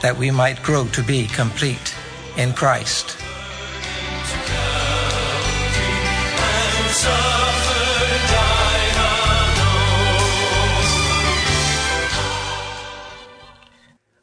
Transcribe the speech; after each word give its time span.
that 0.00 0.16
we 0.16 0.30
might 0.30 0.62
grow 0.62 0.86
to 0.88 1.02
be 1.02 1.26
complete 1.26 1.94
in 2.36 2.52
Christ. 2.52 3.16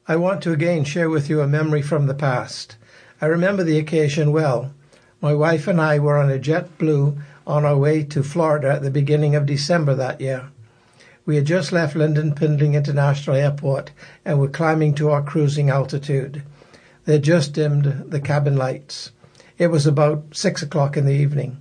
I 0.09 0.15
want 0.15 0.41
to 0.43 0.53
again 0.53 0.85
share 0.85 1.09
with 1.09 1.29
you 1.29 1.41
a 1.41 1.47
memory 1.47 1.81
from 1.81 2.07
the 2.07 2.13
past. 2.13 2.77
I 3.19 3.25
remember 3.25 3.63
the 3.63 3.77
occasion 3.77 4.31
well. 4.31 4.73
My 5.19 5.33
wife 5.33 5.67
and 5.67 5.81
I 5.81 5.99
were 5.99 6.17
on 6.17 6.31
a 6.31 6.39
JetBlue 6.39 7.19
on 7.45 7.65
our 7.65 7.77
way 7.77 8.03
to 8.03 8.23
Florida 8.23 8.69
at 8.69 8.83
the 8.83 8.91
beginning 8.91 9.35
of 9.35 9.45
December 9.45 9.95
that 9.95 10.21
year. 10.21 10.49
We 11.27 11.35
had 11.35 11.43
just 11.43 11.73
left 11.73 11.97
Lynden 11.97 12.37
Pindling 12.37 12.73
International 12.73 13.35
Airport 13.35 13.91
and 14.23 14.39
were 14.39 14.47
climbing 14.47 14.95
to 14.95 15.09
our 15.09 15.21
cruising 15.21 15.69
altitude. 15.69 16.41
They 17.03 17.13
had 17.15 17.23
just 17.23 17.51
dimmed 17.51 18.05
the 18.07 18.21
cabin 18.21 18.55
lights. 18.55 19.11
It 19.57 19.67
was 19.67 19.85
about 19.85 20.23
six 20.31 20.63
o'clock 20.63 20.95
in 20.95 21.05
the 21.05 21.11
evening. 21.11 21.57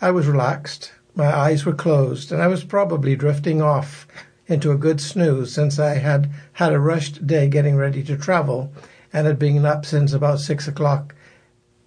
I 0.00 0.12
was 0.12 0.26
relaxed, 0.26 0.92
my 1.14 1.26
eyes 1.26 1.66
were 1.66 1.74
closed, 1.74 2.32
and 2.32 2.40
I 2.40 2.46
was 2.46 2.64
probably 2.64 3.14
drifting 3.14 3.60
off 3.60 4.06
into 4.46 4.72
a 4.72 4.78
good 4.78 4.98
snooze 4.98 5.52
since 5.52 5.78
I 5.78 5.96
had 5.96 6.30
had 6.54 6.72
a 6.72 6.80
rushed 6.80 7.26
day 7.26 7.48
getting 7.48 7.76
ready 7.76 8.02
to 8.04 8.16
travel 8.16 8.72
and 9.12 9.26
had 9.26 9.38
been 9.38 9.66
up 9.66 9.84
since 9.84 10.14
about 10.14 10.40
six 10.40 10.66
o'clock 10.66 11.14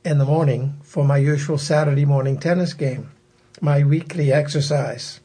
in 0.04 0.20
the 0.20 0.26
morning 0.26 0.76
for 0.84 1.04
my 1.04 1.18
usual 1.18 1.58
Saturday 1.58 2.06
morning 2.06 2.38
tennis 2.38 2.74
game, 2.74 3.10
my 3.62 3.84
weekly 3.84 4.32
exercise. 4.32 5.22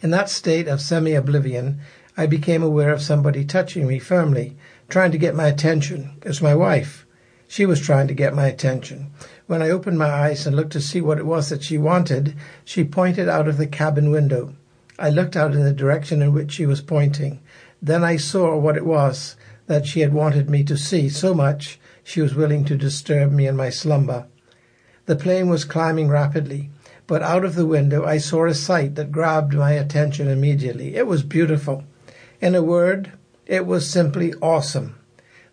In 0.00 0.10
that 0.10 0.30
state 0.30 0.68
of 0.68 0.80
semi 0.80 1.14
oblivion, 1.14 1.80
I 2.16 2.26
became 2.26 2.62
aware 2.62 2.92
of 2.92 3.02
somebody 3.02 3.44
touching 3.44 3.86
me 3.86 3.98
firmly, 3.98 4.56
trying 4.88 5.10
to 5.10 5.18
get 5.18 5.34
my 5.34 5.48
attention. 5.48 6.12
It 6.22 6.28
was 6.28 6.40
my 6.40 6.54
wife. 6.54 7.04
She 7.48 7.66
was 7.66 7.80
trying 7.80 8.06
to 8.06 8.14
get 8.14 8.32
my 8.32 8.46
attention. 8.46 9.10
When 9.48 9.60
I 9.60 9.70
opened 9.70 9.98
my 9.98 10.08
eyes 10.08 10.46
and 10.46 10.54
looked 10.54 10.72
to 10.74 10.80
see 10.80 11.00
what 11.00 11.18
it 11.18 11.26
was 11.26 11.48
that 11.48 11.64
she 11.64 11.78
wanted, 11.78 12.34
she 12.64 12.84
pointed 12.84 13.28
out 13.28 13.48
of 13.48 13.56
the 13.56 13.66
cabin 13.66 14.10
window. 14.10 14.54
I 15.00 15.10
looked 15.10 15.36
out 15.36 15.54
in 15.54 15.64
the 15.64 15.72
direction 15.72 16.22
in 16.22 16.32
which 16.32 16.52
she 16.52 16.66
was 16.66 16.80
pointing. 16.80 17.40
Then 17.82 18.04
I 18.04 18.18
saw 18.18 18.56
what 18.56 18.76
it 18.76 18.86
was 18.86 19.34
that 19.66 19.86
she 19.86 20.00
had 20.00 20.12
wanted 20.12 20.48
me 20.48 20.62
to 20.64 20.76
see 20.76 21.08
so 21.08 21.34
much 21.34 21.80
she 22.04 22.20
was 22.20 22.36
willing 22.36 22.64
to 22.66 22.76
disturb 22.76 23.32
me 23.32 23.48
in 23.48 23.56
my 23.56 23.70
slumber. 23.70 24.26
The 25.06 25.16
plane 25.16 25.48
was 25.48 25.64
climbing 25.64 26.08
rapidly, 26.08 26.70
but 27.08 27.22
out 27.22 27.44
of 27.44 27.56
the 27.56 27.66
window 27.66 28.04
I 28.04 28.18
saw 28.18 28.46
a 28.46 28.54
sight 28.54 28.94
that 28.94 29.10
grabbed 29.10 29.54
my 29.54 29.72
attention 29.72 30.28
immediately. 30.28 30.94
It 30.94 31.08
was 31.08 31.24
beautiful. 31.24 31.82
In 32.40 32.54
a 32.54 32.62
word, 32.62 33.12
it 33.46 33.66
was 33.66 33.90
simply 33.90 34.34
awesome. 34.40 34.94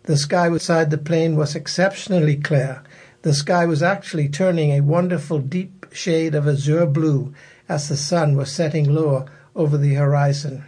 The 0.04 0.18
sky 0.18 0.48
beside 0.50 0.90
the 0.90 0.98
plane 0.98 1.34
was 1.34 1.56
exceptionally 1.56 2.36
clear. 2.36 2.82
The 3.22 3.34
sky 3.34 3.66
was 3.66 3.82
actually 3.82 4.28
turning 4.28 4.70
a 4.70 4.82
wonderful 4.82 5.40
deep 5.40 5.86
shade 5.92 6.34
of 6.34 6.46
azure 6.46 6.86
blue 6.86 7.34
as 7.68 7.88
the 7.88 7.96
sun 7.96 8.36
was 8.36 8.52
setting 8.52 8.94
lower 8.94 9.24
over 9.56 9.78
the 9.78 9.94
horizon. 9.94 10.62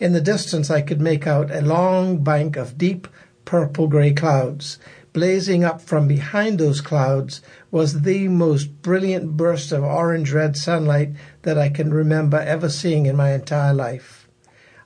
In 0.00 0.12
the 0.12 0.20
distance, 0.20 0.68
I 0.68 0.82
could 0.82 1.00
make 1.00 1.26
out 1.26 1.50
a 1.50 1.62
long 1.62 2.22
bank 2.22 2.56
of 2.56 2.76
deep 2.76 3.08
purple 3.44 3.86
grey 3.86 4.12
clouds. 4.12 4.78
Blazing 5.18 5.64
up 5.64 5.80
from 5.80 6.06
behind 6.06 6.60
those 6.60 6.80
clouds 6.80 7.42
was 7.72 8.02
the 8.02 8.28
most 8.28 8.82
brilliant 8.82 9.36
burst 9.36 9.72
of 9.72 9.82
orange 9.82 10.32
red 10.32 10.56
sunlight 10.56 11.10
that 11.42 11.58
I 11.58 11.70
can 11.70 11.92
remember 11.92 12.38
ever 12.38 12.68
seeing 12.68 13.06
in 13.06 13.16
my 13.16 13.32
entire 13.32 13.74
life. 13.74 14.28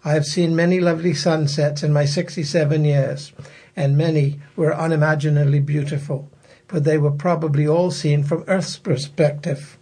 I 0.02 0.14
have 0.14 0.24
seen 0.24 0.56
many 0.56 0.80
lovely 0.80 1.12
sunsets 1.12 1.82
in 1.82 1.92
my 1.92 2.06
67 2.06 2.82
years, 2.82 3.34
and 3.76 3.98
many 3.98 4.40
were 4.56 4.74
unimaginably 4.74 5.60
beautiful, 5.60 6.30
but 6.66 6.84
they 6.84 6.96
were 6.96 7.10
probably 7.10 7.68
all 7.68 7.90
seen 7.90 8.24
from 8.24 8.44
Earth's 8.48 8.78
perspective. 8.78 9.76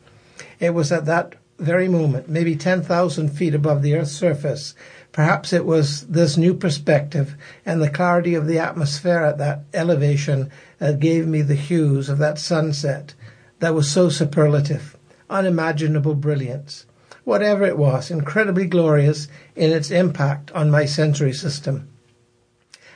It 0.59 0.75
was 0.75 0.91
at 0.91 1.05
that 1.05 1.37
very 1.61 1.87
moment, 1.87 2.29
maybe 2.29 2.57
10,000 2.57 3.29
feet 3.29 3.55
above 3.55 3.83
the 3.83 3.95
Earth's 3.95 4.11
surface. 4.11 4.75
Perhaps 5.13 5.53
it 5.53 5.67
was 5.67 6.03
this 6.03 6.37
new 6.37 6.55
perspective 6.55 7.35
and 7.67 7.83
the 7.83 7.91
clarity 7.91 8.35
of 8.35 8.47
the 8.47 8.59
atmosphere 8.59 9.19
at 9.19 9.39
that 9.39 9.65
elevation 9.75 10.51
that 10.79 11.01
gave 11.01 11.27
me 11.27 11.43
the 11.43 11.57
hues 11.57 12.09
of 12.09 12.19
that 12.19 12.39
sunset 12.39 13.15
that 13.59 13.75
was 13.75 13.91
so 13.91 14.09
superlative, 14.09 14.97
unimaginable 15.29 16.15
brilliance. 16.15 16.87
Whatever 17.25 17.65
it 17.65 17.77
was, 17.77 18.11
incredibly 18.11 18.67
glorious 18.67 19.29
in 19.57 19.73
its 19.73 19.91
impact 19.91 20.51
on 20.53 20.71
my 20.71 20.85
sensory 20.85 21.33
system. 21.33 21.89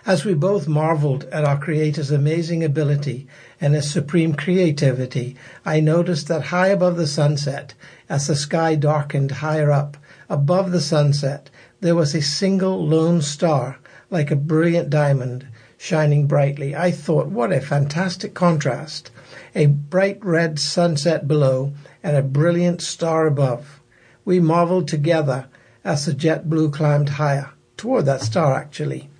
As 0.06 0.24
we 0.24 0.34
both 0.34 0.68
marveled 0.68 1.24
at 1.32 1.44
our 1.44 1.58
Creator's 1.58 2.10
amazing 2.10 2.62
ability 2.62 3.26
and 3.60 3.74
His 3.74 3.90
supreme 3.90 4.34
creativity, 4.34 5.34
I 5.64 5.80
noticed 5.80 6.28
that 6.28 6.46
high 6.46 6.68
above 6.68 6.96
the 6.96 7.06
sunset, 7.06 7.74
as 8.08 8.26
the 8.26 8.36
sky 8.36 8.74
darkened 8.74 9.30
higher 9.30 9.72
up, 9.72 9.96
above 10.28 10.72
the 10.72 10.80
sunset, 10.80 11.48
there 11.84 11.94
was 11.94 12.14
a 12.14 12.22
single 12.22 12.82
lone 12.86 13.20
star, 13.20 13.78
like 14.08 14.30
a 14.30 14.36
brilliant 14.36 14.88
diamond, 14.88 15.46
shining 15.76 16.26
brightly. 16.26 16.74
I 16.74 16.90
thought, 16.90 17.26
what 17.26 17.52
a 17.52 17.60
fantastic 17.60 18.32
contrast! 18.32 19.10
A 19.54 19.66
bright 19.66 20.18
red 20.24 20.58
sunset 20.58 21.28
below 21.28 21.74
and 22.02 22.16
a 22.16 22.22
brilliant 22.22 22.80
star 22.80 23.26
above. 23.26 23.82
We 24.24 24.40
marveled 24.40 24.88
together 24.88 25.44
as 25.84 26.06
the 26.06 26.12
JetBlue 26.12 26.72
climbed 26.72 27.10
higher, 27.10 27.50
toward 27.76 28.06
that 28.06 28.22
star 28.22 28.54
actually. 28.54 29.10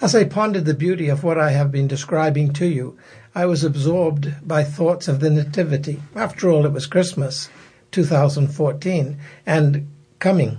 As 0.00 0.12
I 0.12 0.24
pondered 0.24 0.64
the 0.64 0.74
beauty 0.74 1.08
of 1.08 1.22
what 1.22 1.38
I 1.38 1.52
have 1.52 1.70
been 1.70 1.86
describing 1.86 2.52
to 2.54 2.66
you, 2.66 2.98
I 3.32 3.46
was 3.46 3.62
absorbed 3.62 4.34
by 4.42 4.64
thoughts 4.64 5.06
of 5.06 5.20
the 5.20 5.30
Nativity. 5.30 6.02
After 6.16 6.50
all, 6.50 6.66
it 6.66 6.72
was 6.72 6.86
Christmas, 6.86 7.48
2014, 7.92 9.18
and 9.46 9.88
coming. 10.18 10.58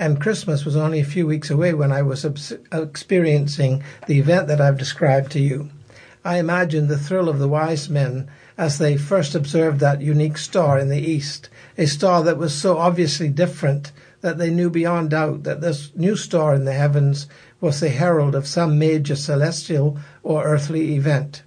And 0.00 0.18
Christmas 0.18 0.64
was 0.64 0.76
only 0.76 0.98
a 1.00 1.04
few 1.04 1.26
weeks 1.26 1.50
away 1.50 1.74
when 1.74 1.92
I 1.92 2.00
was 2.00 2.24
experiencing 2.72 3.82
the 4.06 4.18
event 4.18 4.48
that 4.48 4.58
I've 4.58 4.78
described 4.78 5.30
to 5.32 5.40
you. 5.40 5.68
I 6.24 6.38
imagined 6.38 6.88
the 6.88 6.96
thrill 6.96 7.28
of 7.28 7.38
the 7.38 7.46
wise 7.46 7.90
men 7.90 8.26
as 8.56 8.78
they 8.78 8.96
first 8.96 9.34
observed 9.34 9.78
that 9.80 10.00
unique 10.00 10.38
star 10.38 10.78
in 10.78 10.88
the 10.88 10.98
east, 10.98 11.50
a 11.76 11.84
star 11.84 12.22
that 12.22 12.38
was 12.38 12.54
so 12.54 12.78
obviously 12.78 13.28
different 13.28 13.92
that 14.22 14.38
they 14.38 14.48
knew 14.48 14.70
beyond 14.70 15.10
doubt 15.10 15.42
that 15.42 15.60
this 15.60 15.90
new 15.94 16.16
star 16.16 16.54
in 16.54 16.64
the 16.64 16.72
heavens 16.72 17.26
was 17.60 17.80
the 17.80 17.90
herald 17.90 18.34
of 18.34 18.46
some 18.46 18.78
major 18.78 19.16
celestial 19.16 19.98
or 20.22 20.44
earthly 20.44 20.94
event. 20.94 21.42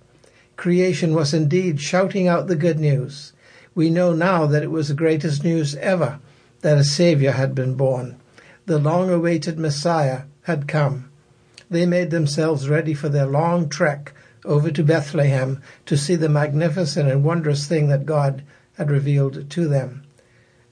Creation 0.57 1.15
was 1.15 1.33
indeed 1.33 1.81
shouting 1.81 2.27
out 2.27 2.45
the 2.45 2.55
good 2.55 2.79
news. 2.79 3.33
We 3.73 3.89
know 3.89 4.13
now 4.13 4.45
that 4.45 4.61
it 4.61 4.69
was 4.69 4.89
the 4.89 4.93
greatest 4.93 5.43
news 5.43 5.73
ever 5.77 6.19
that 6.61 6.77
a 6.77 6.83
Savior 6.83 7.31
had 7.31 7.55
been 7.55 7.73
born. 7.73 8.19
The 8.65 8.79
long 8.79 9.09
awaited 9.09 9.59
Messiah 9.59 10.21
had 10.43 10.69
come. 10.69 11.09
They 11.69 11.85
made 11.85 12.11
themselves 12.11 12.69
ready 12.69 12.93
for 12.93 13.09
their 13.09 13.25
long 13.25 13.67
trek 13.67 14.13
over 14.45 14.71
to 14.71 14.83
Bethlehem 14.83 15.61
to 15.85 15.97
see 15.97 16.15
the 16.15 16.29
magnificent 16.29 17.09
and 17.09 17.25
wondrous 17.25 17.67
thing 17.67 17.89
that 17.89 18.05
God 18.05 18.41
had 18.77 18.89
revealed 18.89 19.49
to 19.49 19.67
them. 19.67 20.03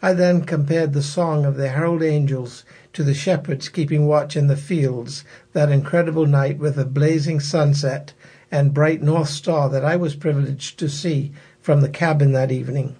I 0.01 0.13
then 0.13 0.43
compared 0.43 0.93
the 0.93 1.03
song 1.03 1.45
of 1.45 1.57
the 1.57 1.67
herald 1.67 2.01
angels 2.01 2.63
to 2.93 3.03
the 3.03 3.13
shepherds 3.13 3.67
keeping 3.67 4.07
watch 4.07 4.37
in 4.37 4.47
the 4.47 4.55
fields 4.55 5.25
that 5.51 5.69
incredible 5.69 6.25
night 6.25 6.59
with 6.59 6.79
a 6.79 6.85
blazing 6.85 7.41
sunset 7.41 8.13
and 8.49 8.73
bright 8.73 9.03
north 9.03 9.29
star 9.29 9.69
that 9.69 9.83
I 9.83 9.97
was 9.97 10.15
privileged 10.15 10.79
to 10.79 10.87
see 10.87 11.33
from 11.59 11.81
the 11.81 11.89
cabin 11.89 12.31
that 12.31 12.53
evening. 12.53 12.95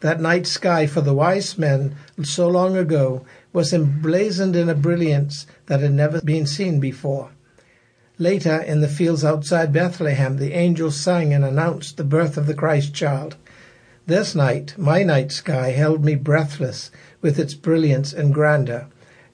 That 0.00 0.20
night 0.20 0.48
sky 0.48 0.88
for 0.88 1.00
the 1.00 1.14
wise 1.14 1.56
men 1.56 1.94
so 2.24 2.48
long 2.48 2.76
ago 2.76 3.24
was 3.52 3.72
emblazoned 3.72 4.56
in 4.56 4.68
a 4.68 4.74
brilliance 4.74 5.46
that 5.66 5.80
had 5.80 5.92
never 5.92 6.20
been 6.22 6.46
seen 6.46 6.80
before. 6.80 7.30
Later, 8.18 8.58
in 8.58 8.80
the 8.80 8.88
fields 8.88 9.24
outside 9.24 9.72
Bethlehem, 9.72 10.36
the 10.36 10.52
angels 10.52 10.96
sang 10.96 11.34
and 11.34 11.44
announced 11.44 11.96
the 11.96 12.04
birth 12.04 12.36
of 12.36 12.46
the 12.46 12.54
Christ 12.54 12.94
child. 12.94 13.36
This 14.06 14.34
night, 14.34 14.74
my 14.76 15.02
night 15.02 15.32
sky 15.32 15.70
held 15.70 16.04
me 16.04 16.14
breathless 16.14 16.90
with 17.20 17.38
its 17.38 17.54
brilliance 17.54 18.12
and 18.12 18.34
grandeur. 18.34 18.86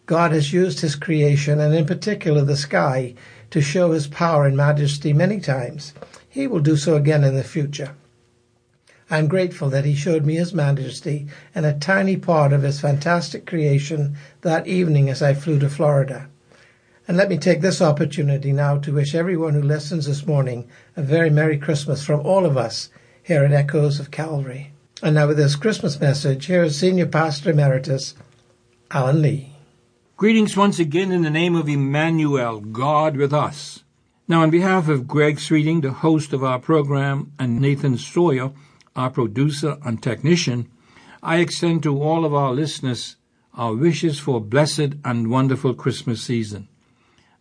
God 0.07 0.33
has 0.33 0.53
used 0.53 0.81
his 0.81 0.95
creation, 0.95 1.61
and 1.61 1.75
in 1.75 1.87
particular 1.87 2.43
the 2.45 2.57
sky, 2.57 3.15
to 3.51 3.61
show 3.61 3.93
his 3.93 4.07
power 4.07 4.47
and 4.47 4.57
majesty 4.57 5.13
many 5.13 5.41
times. 5.41 5.93
He 6.29 6.47
will 6.47 6.61
do 6.61 6.77
so 6.77 6.97
again 6.97 7.25
in 7.25 7.35
the 7.35 7.45
future. 7.45 7.95
I 9.11 9.19
am 9.19 9.29
grateful 9.29 9.71
that 9.71 9.85
he 9.87 9.95
showed 9.95 10.27
me 10.27 10.35
his 10.35 10.53
majesty 10.53 11.29
and 11.55 11.65
a 11.65 11.73
tiny 11.73 12.17
part 12.17 12.53
of 12.53 12.63
his 12.63 12.81
fantastic 12.81 13.47
creation 13.47 14.17
that 14.43 14.67
evening 14.67 15.09
as 15.09 15.23
I 15.23 15.33
flew 15.33 15.59
to 15.61 15.71
Florida. 15.71 16.29
And 17.07 17.17
let 17.17 17.31
me 17.31 17.39
take 17.39 17.63
this 17.63 17.81
opportunity 17.81 18.53
now 18.53 18.77
to 18.79 18.93
wish 18.93 19.15
everyone 19.15 19.55
who 19.55 19.63
listens 19.63 20.05
this 20.05 20.27
morning 20.27 20.69
a 20.95 21.03
very 21.03 21.31
Merry 21.31 21.57
Christmas 21.57 22.05
from 22.05 22.21
all 22.21 22.45
of 22.45 22.59
us 22.59 22.91
here 23.23 23.45
at 23.45 23.53
Echoes 23.53 23.99
of 23.99 24.11
Calvary. 24.11 24.73
And 25.03 25.15
now 25.15 25.27
with 25.29 25.39
this 25.39 25.57
Christmas 25.57 25.99
message, 25.99 26.45
here 26.45 26.65
is 26.65 26.79
Senior 26.79 27.07
Pastor 27.07 27.51
Emeritus 27.51 28.15
Alan 28.91 29.23
Lee. 29.23 29.55
Greetings 30.19 30.55
once 30.55 30.79
again 30.79 31.13
in 31.13 31.23
the 31.23 31.31
name 31.31 31.55
of 31.55 31.69
Emmanuel, 31.69 32.61
God 32.61 33.17
with 33.17 33.33
us. 33.33 33.85
Now, 34.27 34.43
on 34.43 34.51
behalf 34.51 34.89
of 34.89 35.09
Greg 35.09 35.41
Sweeting, 35.41 35.81
the 35.81 35.93
host 35.93 36.35
of 36.35 36.45
our 36.45 36.59
program, 36.59 37.33
and 37.39 37.59
Nathan 37.59 37.97
Sawyer, 37.97 38.53
our 38.99 39.11
producer 39.11 39.79
and 39.85 40.03
technician, 40.03 40.69
I 41.23 41.37
extend 41.39 41.85
to 41.85 42.03
all 42.03 42.25
of 42.25 42.35
our 42.35 42.53
listeners 42.53 43.15
our 43.55 43.73
wishes 43.75 44.19
for 44.19 44.39
a 44.39 44.41
blessed 44.41 44.95
and 45.05 45.31
wonderful 45.31 45.73
Christmas 45.73 46.21
season 46.23 46.69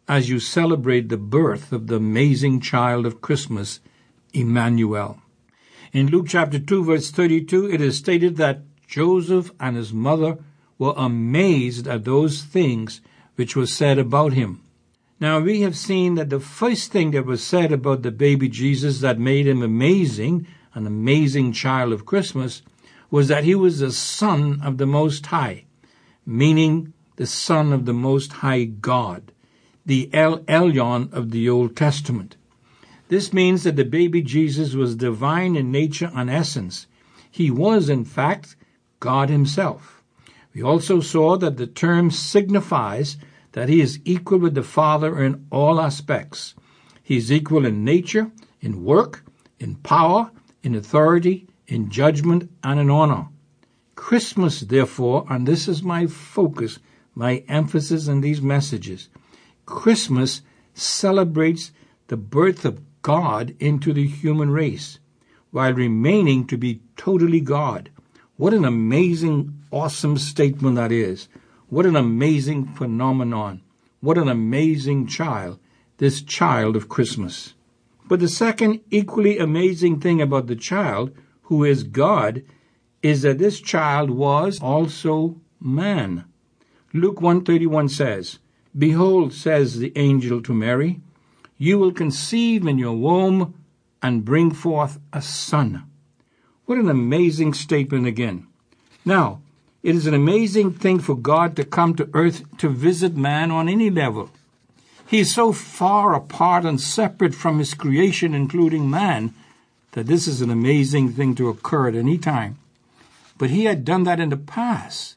as 0.08 0.30
you 0.30 0.40
celebrate 0.40 1.10
the 1.10 1.18
birth 1.18 1.72
of 1.72 1.88
the 1.88 1.96
amazing 1.96 2.62
child 2.62 3.06
of 3.06 3.22
Christmas, 3.22 3.80
Emmanuel. 4.34 5.20
In 5.92 6.08
Luke 6.08 6.28
chapter 6.30 6.60
2 6.60 6.84
verse 6.84 7.10
32, 7.12 7.72
it 7.72 7.82
is 7.82 7.98
stated 7.98 8.38
that 8.38 8.62
Joseph 8.88 9.52
and 9.60 9.76
his 9.76 9.92
mother 9.92 10.38
were 10.78 10.94
amazed 10.96 11.88
at 11.88 12.06
those 12.06 12.44
things 12.44 13.02
which 13.36 13.56
were 13.56 13.66
said 13.66 13.98
about 13.98 14.34
him. 14.34 14.62
Now 15.20 15.40
we 15.40 15.62
have 15.62 15.76
seen 15.76 16.16
that 16.16 16.30
the 16.30 16.40
first 16.40 16.92
thing 16.92 17.12
that 17.12 17.26
was 17.26 17.44
said 17.44 17.72
about 17.72 18.04
the 18.04 18.12
baby 18.12 18.48
Jesus 18.48 19.02
that 19.02 19.20
made 19.20 19.48
him 19.48 19.64
amazing, 19.64 20.46
an 20.78 20.88
amazing 20.88 21.52
child 21.52 21.92
of 21.92 22.06
Christmas, 22.06 22.62
was 23.12 23.28
that 23.28 23.44
he 23.44 23.56
was 23.56 23.80
the 23.80 23.92
son 23.92 24.62
of 24.64 24.78
the 24.78 24.86
Most 24.86 25.26
High, 25.26 25.66
meaning 26.26 26.94
the 27.18 27.28
son 27.28 27.74
of 27.74 27.86
the 27.86 27.94
Most 27.94 28.32
High 28.34 28.64
God 28.66 29.32
the 29.88 30.10
El 30.12 30.40
Elyon 30.40 31.12
of 31.14 31.32
the 31.32 31.50
Old 31.50 31.76
Testament. 31.76 32.36
This 33.08 33.32
means 33.32 33.64
that 33.64 33.78
the 33.78 33.86
baby 33.86 34.22
Jesus 34.22 34.74
was 34.74 34.98
divine 34.98 35.56
in 35.56 35.72
nature 35.72 36.12
and 36.14 36.30
essence. 36.30 36.88
He 37.32 37.50
was, 37.50 37.88
in 37.88 38.04
fact, 38.04 38.58
God 39.00 39.30
Himself. 39.30 40.04
We 40.54 40.62
also 40.62 41.00
saw 41.00 41.38
that 41.38 41.56
the 41.56 41.68
term 41.68 42.12
signifies 42.12 43.16
that 43.54 43.70
He 43.70 43.80
is 43.80 44.02
equal 44.04 44.40
with 44.40 44.56
the 44.56 44.64
Father 44.64 45.24
in 45.24 45.48
all 45.52 45.80
aspects. 45.80 46.54
He 47.02 47.16
is 47.16 47.32
equal 47.32 47.66
in 47.66 47.86
nature, 47.86 48.30
in 48.60 48.84
work, 48.84 49.24
in 49.58 49.76
power, 49.76 50.32
in 50.68 50.76
authority, 50.76 51.48
in 51.68 51.90
judgment, 51.90 52.52
and 52.62 52.78
in 52.78 52.90
honor. 52.90 53.30
Christmas, 53.96 54.60
therefore, 54.60 55.26
and 55.30 55.48
this 55.48 55.70
is 55.70 55.82
my 55.82 56.08
focus, 56.08 56.80
my 57.16 57.42
emphasis 57.48 58.10
in 58.10 58.20
these 58.20 58.42
messages, 58.42 59.08
Christmas 59.66 60.42
celebrates 60.74 61.72
the 62.10 62.18
birth 62.18 62.66
of 62.66 62.82
God 63.02 63.56
into 63.62 63.94
the 63.94 64.06
human 64.06 64.52
race 64.52 65.00
while 65.52 65.72
remaining 65.72 66.46
to 66.48 66.58
be 66.58 66.82
totally 66.98 67.40
God. 67.40 67.90
What 68.36 68.54
an 68.54 68.66
amazing, 68.66 69.64
awesome 69.72 70.18
statement 70.18 70.76
that 70.76 70.92
is. 70.92 71.30
What 71.70 71.86
an 71.86 71.96
amazing 71.96 72.74
phenomenon. 72.74 73.62
What 74.02 74.18
an 74.18 74.28
amazing 74.28 75.08
child, 75.08 75.60
this 75.98 76.22
child 76.22 76.76
of 76.76 76.90
Christmas. 76.90 77.54
But 78.08 78.20
the 78.20 78.28
second 78.28 78.82
equally 78.90 79.38
amazing 79.38 80.00
thing 80.00 80.22
about 80.22 80.48
the 80.48 80.56
child, 80.56 81.12
who 81.44 81.64
is 81.64 81.84
God, 81.84 82.44
is 83.02 83.22
that 83.22 83.38
this 83.38 83.60
child 83.60 84.10
was 84.10 84.60
also 84.62 85.42
man. 85.60 86.26
Luke 86.94 87.22
131 87.22 87.90
says, 87.90 88.40
Behold, 88.78 89.34
says 89.34 89.80
the 89.80 89.92
angel 89.96 90.42
to 90.42 90.54
Mary, 90.54 91.02
you 91.58 91.78
will 91.78 91.92
conceive 91.92 92.68
in 92.68 92.78
your 92.78 92.96
womb 92.96 93.56
and 94.02 94.26
bring 94.26 94.52
forth 94.52 95.00
a 95.12 95.22
son. 95.22 95.84
What 96.66 96.78
an 96.78 96.90
amazing 96.90 97.54
statement 97.54 98.08
again. 98.08 98.48
Now, 99.04 99.42
it 99.84 99.96
is 99.96 100.06
an 100.06 100.14
amazing 100.14 100.74
thing 100.74 101.00
for 101.00 101.16
God 101.16 101.56
to 101.56 101.64
come 101.64 101.96
to 101.96 102.10
earth 102.14 102.44
to 102.58 102.70
visit 102.70 103.16
man 103.16 103.52
on 103.52 103.70
any 103.70 103.90
level. 103.90 104.30
He 105.08 105.20
is 105.20 105.34
so 105.34 105.54
far 105.54 106.14
apart 106.14 106.66
and 106.66 106.82
separate 106.82 107.34
from 107.34 107.60
his 107.60 107.74
creation, 107.74 108.34
including 108.34 108.90
man, 108.90 109.34
that 109.94 110.06
this 110.06 110.28
is 110.28 110.42
an 110.42 110.50
amazing 110.50 111.14
thing 111.14 111.34
to 111.36 111.48
occur 111.48 111.88
at 111.88 111.96
any 111.96 112.18
time. 112.18 112.58
But 113.38 113.50
he 113.50 113.66
had 113.66 113.86
done 113.86 114.04
that 114.04 114.20
in 114.20 114.30
the 114.30 114.38
past. 114.38 115.16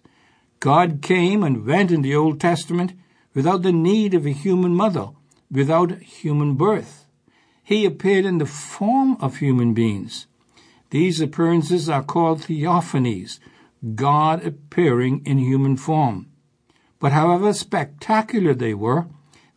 God 0.60 1.00
came 1.02 1.42
and 1.42 1.66
went 1.66 1.90
in 1.90 2.02
the 2.02 2.14
Old 2.14 2.40
Testament 2.40 2.92
without 3.34 3.62
the 3.62 3.72
need 3.72 4.14
of 4.14 4.26
a 4.26 4.31
human 4.31 4.76
mother, 4.76 5.08
without 5.50 5.98
human 6.00 6.54
birth. 6.54 7.06
He 7.64 7.84
appeared 7.84 8.25
in 8.25 8.38
the 8.38 8.46
form 8.46 9.16
of 9.20 9.38
human 9.38 9.75
beings. 9.75 10.26
These 10.90 11.20
appearances 11.20 11.88
are 11.88 12.02
called 12.02 12.42
theophanies, 12.42 13.38
God 13.94 14.44
appearing 14.44 15.22
in 15.25 15.38
human 15.38 15.76
form. 15.76 16.26
But 16.98 17.12
however 17.12 17.52
spectacular 17.52 18.54
they 18.54 18.75
were, 18.75 19.06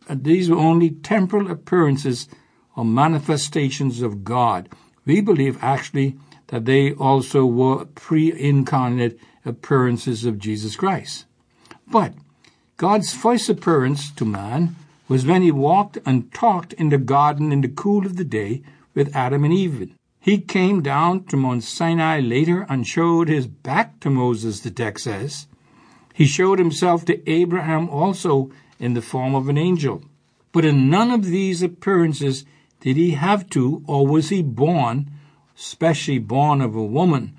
uh, 0.08 0.16
these 0.18 0.50
were 0.50 0.56
only 0.56 0.90
temporal 0.90 1.50
appearances 1.50 2.28
or 2.76 2.84
manifestations 2.84 4.02
of 4.02 4.24
God. 4.24 4.68
We 5.06 5.20
believe 5.20 5.62
actually 5.62 6.16
that 6.48 6.64
they 6.64 6.92
also 6.92 7.46
were 7.46 7.84
pre-incarnate 7.86 9.18
appearances 9.44 10.24
of 10.24 10.38
Jesus 10.38 10.76
Christ. 10.76 11.26
But 11.86 12.14
God's 12.76 13.14
first 13.14 13.48
appearance 13.48 14.10
to 14.12 14.24
man 14.24 14.76
was 15.08 15.26
when 15.26 15.42
he 15.42 15.52
walked 15.52 15.98
and 16.06 16.32
talked 16.32 16.72
in 16.74 16.88
the 16.88 16.98
garden 16.98 17.52
in 17.52 17.60
the 17.60 17.68
cool 17.68 18.06
of 18.06 18.16
the 18.16 18.24
day 18.24 18.62
with 18.94 19.14
Adam 19.14 19.44
and 19.44 19.52
Eve. 19.52 19.94
He 20.18 20.38
came 20.38 20.80
down 20.80 21.24
to 21.24 21.36
Mount 21.36 21.64
Sinai 21.64 22.20
later 22.20 22.66
and 22.68 22.86
showed 22.86 23.28
his 23.28 23.46
back 23.46 24.00
to 24.00 24.08
Moses, 24.08 24.60
the 24.60 24.70
text 24.70 25.04
says. 25.04 25.46
He 26.14 26.26
showed 26.26 26.58
himself 26.58 27.04
to 27.04 27.30
Abraham 27.30 27.90
also 27.90 28.50
in 28.84 28.92
the 28.92 29.02
form 29.02 29.34
of 29.34 29.48
an 29.48 29.56
angel. 29.56 30.02
But 30.52 30.64
in 30.64 30.90
none 30.90 31.10
of 31.10 31.24
these 31.24 31.62
appearances 31.62 32.44
did 32.80 32.96
he 32.96 33.12
have 33.12 33.48
to, 33.50 33.82
or 33.86 34.06
was 34.06 34.28
he 34.28 34.42
born, 34.42 35.10
especially 35.56 36.18
born 36.18 36.60
of 36.60 36.76
a 36.76 36.84
woman. 36.84 37.34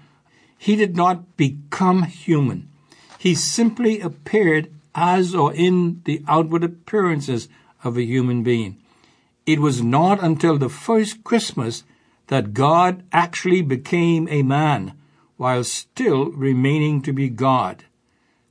He 0.58 0.76
did 0.76 0.96
not 0.96 1.38
become 1.38 2.04
human. 2.04 2.70
He 3.20 3.36
simply 3.36 4.02
appeared 4.02 4.72
as 4.96 5.36
or 5.36 5.54
in 5.54 6.02
the 6.06 6.24
outward 6.28 6.64
appearances 6.64 7.48
of 7.84 7.96
a 7.96 8.04
human 8.04 8.42
being. 8.42 8.78
It 9.46 9.60
was 9.60 9.84
not 9.84 10.24
until 10.24 10.58
the 10.58 10.70
first 10.70 11.24
Christmas 11.24 11.84
that 12.28 12.56
God 12.56 13.04
actually 13.12 13.62
became 13.62 14.28
a 14.30 14.42
man 14.42 14.94
while 15.38 15.64
still 15.64 16.32
remaining 16.32 17.04
to 17.04 17.14
be 17.14 17.30
God. 17.30 17.84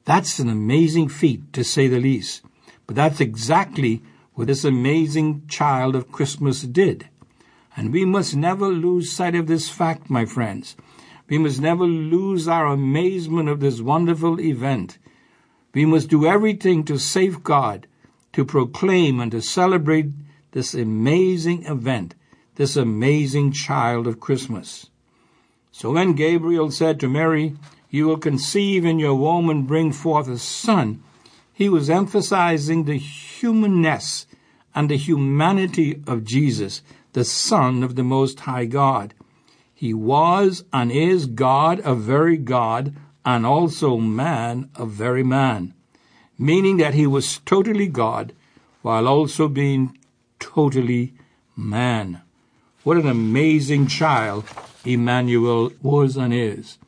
That's 0.04 0.38
an 0.38 0.48
amazing 0.48 1.08
feat, 1.08 1.52
to 1.54 1.64
say 1.64 1.88
the 1.88 1.98
least. 1.98 2.42
But 2.86 2.96
that's 2.96 3.20
exactly 3.20 4.02
what 4.34 4.48
this 4.48 4.64
amazing 4.64 5.46
child 5.48 5.94
of 5.94 6.12
Christmas 6.12 6.62
did. 6.62 7.08
And 7.76 7.92
we 7.92 8.04
must 8.04 8.36
never 8.36 8.68
lose 8.68 9.10
sight 9.10 9.34
of 9.34 9.46
this 9.46 9.68
fact, 9.68 10.10
my 10.10 10.24
friends. 10.24 10.76
We 11.28 11.38
must 11.38 11.60
never 11.60 11.84
lose 11.84 12.46
our 12.46 12.66
amazement 12.66 13.48
of 13.48 13.60
this 13.60 13.80
wonderful 13.80 14.40
event. 14.40 14.98
We 15.72 15.84
must 15.86 16.08
do 16.08 16.26
everything 16.26 16.84
to 16.84 16.98
safeguard, 16.98 17.86
to 18.32 18.44
proclaim, 18.44 19.20
and 19.20 19.32
to 19.32 19.40
celebrate 19.40 20.10
this 20.52 20.74
amazing 20.74 21.64
event, 21.64 22.14
this 22.56 22.76
amazing 22.76 23.52
child 23.52 24.06
of 24.06 24.20
Christmas. 24.20 24.90
So 25.72 25.90
when 25.90 26.12
Gabriel 26.12 26.70
said 26.70 27.00
to 27.00 27.08
Mary, 27.08 27.56
You 27.90 28.06
will 28.06 28.18
conceive 28.18 28.84
in 28.84 29.00
your 29.00 29.16
womb 29.16 29.50
and 29.50 29.66
bring 29.66 29.90
forth 29.90 30.28
a 30.28 30.38
son, 30.38 31.02
he 31.54 31.68
was 31.68 31.88
emphasizing 31.88 32.84
the 32.84 32.98
humanness 32.98 34.26
and 34.74 34.90
the 34.90 34.96
humanity 34.96 36.02
of 36.06 36.24
Jesus, 36.24 36.82
the 37.12 37.24
Son 37.24 37.84
of 37.84 37.94
the 37.94 38.02
Most 38.02 38.40
High 38.40 38.64
God. 38.64 39.14
He 39.72 39.94
was 39.94 40.64
and 40.72 40.90
is 40.90 41.26
God, 41.26 41.80
a 41.84 41.94
very 41.94 42.36
God, 42.36 42.94
and 43.24 43.46
also 43.46 43.96
man 43.98 44.68
a 44.74 44.84
very 44.84 45.22
man, 45.22 45.74
meaning 46.36 46.76
that 46.78 46.94
he 46.94 47.06
was 47.06 47.38
totally 47.46 47.86
God 47.86 48.32
while 48.82 49.06
also 49.06 49.46
being 49.46 49.96
totally 50.40 51.14
man. 51.56 52.20
What 52.82 52.96
an 52.96 53.06
amazing 53.06 53.86
child 53.86 54.44
Emmanuel 54.84 55.70
was 55.80 56.16
and 56.16 56.34
is. 56.34 56.78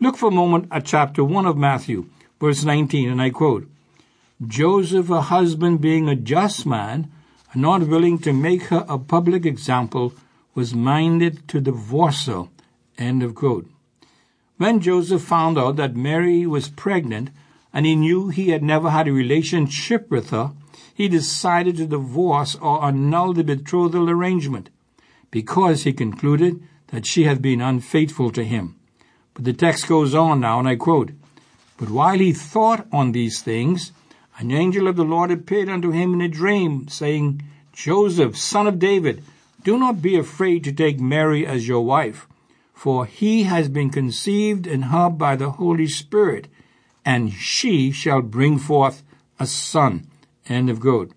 Look 0.00 0.16
for 0.16 0.30
a 0.30 0.32
moment 0.32 0.68
at 0.70 0.86
chapter 0.86 1.22
1 1.22 1.46
of 1.46 1.56
Matthew, 1.56 2.06
verse 2.40 2.64
19, 2.64 3.10
and 3.10 3.22
I 3.22 3.30
quote, 3.30 3.68
Joseph, 4.48 5.08
her 5.08 5.20
husband, 5.20 5.80
being 5.80 6.08
a 6.08 6.16
just 6.16 6.66
man, 6.66 7.10
and 7.52 7.62
not 7.62 7.86
willing 7.86 8.18
to 8.20 8.32
make 8.32 8.64
her 8.64 8.84
a 8.88 8.98
public 8.98 9.44
example, 9.46 10.12
was 10.54 10.74
minded 10.74 11.46
to 11.48 11.60
divorce 11.60 12.26
her. 12.26 12.48
End 12.98 13.22
of 13.22 13.34
quote. 13.34 13.68
When 14.56 14.80
Joseph 14.80 15.22
found 15.22 15.58
out 15.58 15.76
that 15.76 15.96
Mary 15.96 16.46
was 16.46 16.68
pregnant 16.68 17.30
and 17.72 17.84
he 17.86 17.96
knew 17.96 18.28
he 18.28 18.50
had 18.50 18.62
never 18.62 18.90
had 18.90 19.08
a 19.08 19.12
relationship 19.12 20.10
with 20.10 20.30
her, 20.30 20.52
he 20.94 21.08
decided 21.08 21.76
to 21.76 21.86
divorce 21.86 22.54
or 22.54 22.84
annul 22.84 23.32
the 23.32 23.42
betrothal 23.42 24.08
arrangement 24.08 24.70
because 25.32 25.82
he 25.82 25.92
concluded 25.92 26.62
that 26.88 27.04
she 27.04 27.24
had 27.24 27.42
been 27.42 27.60
unfaithful 27.60 28.30
to 28.30 28.44
him. 28.44 28.76
But 29.34 29.44
the 29.44 29.52
text 29.52 29.88
goes 29.88 30.14
on 30.14 30.40
now, 30.40 30.60
and 30.60 30.68
I 30.68 30.76
quote, 30.76 31.10
But 31.76 31.90
while 31.90 32.20
he 32.20 32.32
thought 32.32 32.86
on 32.92 33.10
these 33.10 33.42
things, 33.42 33.90
an 34.38 34.50
angel 34.50 34.88
of 34.88 34.96
the 34.96 35.04
Lord 35.04 35.30
appeared 35.30 35.68
unto 35.68 35.90
him 35.90 36.14
in 36.14 36.20
a 36.20 36.28
dream, 36.28 36.88
saying, 36.88 37.42
Joseph, 37.72 38.36
son 38.36 38.66
of 38.66 38.78
David, 38.78 39.22
do 39.62 39.78
not 39.78 40.02
be 40.02 40.16
afraid 40.16 40.64
to 40.64 40.72
take 40.72 41.00
Mary 41.00 41.46
as 41.46 41.68
your 41.68 41.84
wife, 41.84 42.26
for 42.72 43.06
he 43.06 43.44
has 43.44 43.68
been 43.68 43.90
conceived 43.90 44.66
in 44.66 44.82
her 44.82 45.08
by 45.08 45.36
the 45.36 45.52
Holy 45.52 45.86
Spirit, 45.86 46.48
and 47.04 47.32
she 47.32 47.90
shall 47.90 48.22
bring 48.22 48.58
forth 48.58 49.02
a 49.38 49.46
son. 49.46 50.06
End 50.46 50.68
of 50.68 50.80
quote. 50.80 51.12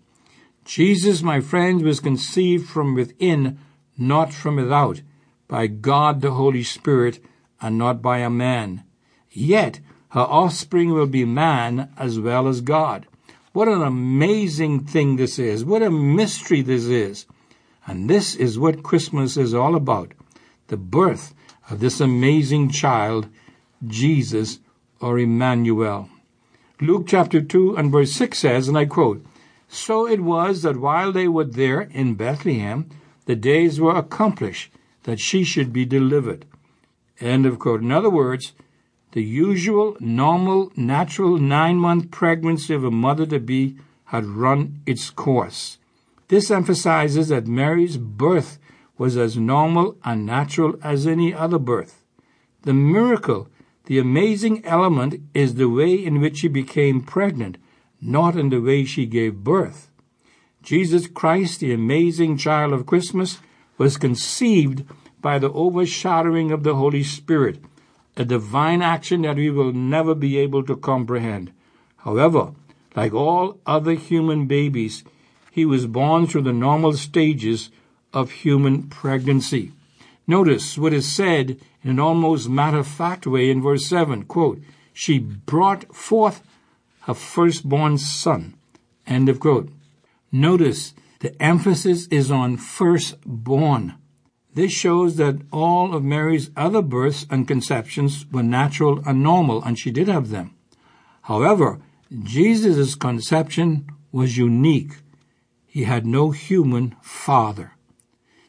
Jesus, 0.64 1.22
my 1.22 1.40
friends, 1.40 1.84
was 1.84 2.00
conceived 2.00 2.70
from 2.70 2.94
within, 2.94 3.60
not 3.98 4.34
from 4.34 4.58
without, 4.58 5.02
by 5.48 5.68
God 5.68 6.22
the 6.22 6.32
Holy 6.32 6.64
Spirit, 6.64 7.20
and 7.62 7.78
not 7.78 8.02
by 8.02 8.20
a 8.20 8.30
man. 8.30 8.84
Yet 9.32 9.80
her 10.10 10.22
offspring 10.22 10.92
will 10.92 11.08
be 11.08 11.26
man 11.26 11.90
as 11.98 12.20
well 12.20 12.48
as 12.48 12.62
God. 12.62 13.06
What 13.54 13.68
an 13.68 13.82
amazing 13.82 14.86
thing 14.86 15.16
this 15.16 15.40
is. 15.40 15.66
What 15.66 15.82
a 15.82 15.90
mystery 15.90 16.62
this 16.62 16.86
is. 16.86 17.26
And 17.86 18.10
this 18.10 18.36
is 18.36 18.60
what 18.60 18.84
Christmas 18.84 19.38
is 19.38 19.54
all 19.54 19.76
about. 19.76 20.12
The 20.68 20.78
birth 20.78 21.34
of 21.70 21.80
this 21.80 22.00
amazing 22.00 22.70
child, 22.70 23.28
Jesus 23.86 24.60
or 25.02 25.20
Emmanuel. 25.20 26.10
Luke 26.80 27.06
chapter 27.08 27.42
2 27.42 27.76
and 27.76 27.92
verse 27.92 28.12
6 28.12 28.38
says, 28.38 28.68
and 28.68 28.78
I 28.78 28.86
quote, 28.86 29.26
So 29.68 30.08
it 30.08 30.22
was 30.22 30.62
that 30.62 30.78
while 30.78 31.12
they 31.12 31.28
were 31.28 31.44
there 31.46 31.82
in 31.82 32.16
Bethlehem, 32.16 32.90
the 33.26 33.36
days 33.36 33.80
were 33.80 33.96
accomplished 33.96 34.72
that 35.04 35.20
she 35.20 35.44
should 35.44 35.74
be 35.74 35.86
delivered. 35.86 36.46
End 37.20 37.46
of 37.46 37.60
quote. 37.60 37.82
In 37.82 37.92
other 37.92 38.10
words, 38.10 38.54
the 39.12 39.24
usual, 39.24 39.96
normal, 40.00 40.72
natural 40.76 41.38
nine 41.38 41.78
month 41.78 42.12
pregnancy 42.12 42.74
of 42.74 42.84
a 42.84 42.92
mother 42.92 43.26
to 43.26 43.40
be 43.40 43.78
had 44.06 44.26
run 44.26 44.82
its 44.86 45.10
course. 45.10 45.78
This 46.28 46.52
emphasizes 46.52 47.30
that 47.30 47.48
Mary's 47.48 47.98
birth 47.98 48.60
was 48.98 49.16
as 49.16 49.38
normal 49.38 49.98
and 50.04 50.26
natural 50.26 50.76
as 50.84 51.08
any 51.08 51.34
other 51.34 51.60
birth. 51.60 52.04
The 52.64 52.74
miracle, 52.74 53.50
the 53.86 54.00
amazing 54.00 54.66
element, 54.66 55.22
is 55.34 55.56
the 55.56 55.70
way 55.70 55.94
in 55.94 56.20
which 56.20 56.40
she 56.40 56.48
became 56.48 57.02
pregnant, 57.02 57.58
not 58.02 58.36
in 58.36 58.50
the 58.50 58.60
way 58.60 58.84
she 58.84 59.06
gave 59.06 59.44
birth. 59.44 59.90
Jesus 60.62 61.08
Christ, 61.08 61.62
the 61.62 61.74
amazing 61.74 62.38
child 62.38 62.74
of 62.74 62.86
Christmas, 62.86 63.40
was 63.78 63.96
conceived 63.96 64.84
by 65.22 65.40
the 65.40 65.52
overshadowing 65.52 66.52
of 66.52 66.64
the 66.64 66.76
Holy 66.76 67.04
Spirit, 67.04 67.60
a 68.20 68.26
divine 68.26 68.82
action 68.82 69.22
that 69.22 69.38
we 69.38 69.50
will 69.50 69.74
never 69.74 70.16
be 70.16 70.38
able 70.38 70.64
to 70.64 70.76
comprehend. 70.76 71.52
However, 71.98 72.54
like 72.96 73.14
all 73.14 73.60
other 73.66 73.94
human 73.94 74.48
babies, 74.48 75.04
he 75.52 75.66
was 75.66 75.88
born 75.88 76.28
through 76.28 76.44
the 76.44 76.54
normal 76.54 76.94
stages 76.94 77.70
of 78.14 78.32
human 78.32 78.84
pregnancy. 78.84 79.72
Notice 80.26 80.78
what 80.78 80.94
is 80.94 81.12
said 81.12 81.60
in 81.84 81.90
an 81.92 82.00
almost 82.00 82.50
matter 82.50 82.80
of 82.80 82.88
fact 82.88 83.28
way 83.28 83.50
in 83.50 83.62
verse 83.62 83.86
7 83.86 84.24
quote, 84.24 84.62
She 84.94 85.20
brought 85.20 85.96
forth 85.96 86.42
her 87.02 87.14
firstborn 87.14 87.98
son. 87.98 88.56
End 89.06 89.30
of 89.30 89.40
quote. 89.40 89.70
Notice 90.32 90.94
the 91.20 91.42
emphasis 91.42 92.08
is 92.08 92.30
on 92.30 92.58
firstborn. 92.58 93.96
This 94.58 94.72
shows 94.72 95.18
that 95.18 95.36
all 95.52 95.94
of 95.94 96.04
Mary's 96.04 96.50
other 96.58 96.82
births 96.82 97.28
and 97.30 97.48
conceptions 97.48 98.26
were 98.32 98.42
natural 98.42 99.04
and 99.06 99.22
normal, 99.22 99.64
and 99.64 99.78
she 99.78 99.92
did 99.92 100.08
have 100.08 100.30
them. 100.30 100.56
However, 101.22 101.80
Jesus' 102.24 102.96
conception 102.96 103.86
was 104.12 104.36
unique. 104.36 104.94
He 105.68 105.84
had 105.84 106.08
no 106.08 106.32
human 106.32 106.96
father. 107.04 107.74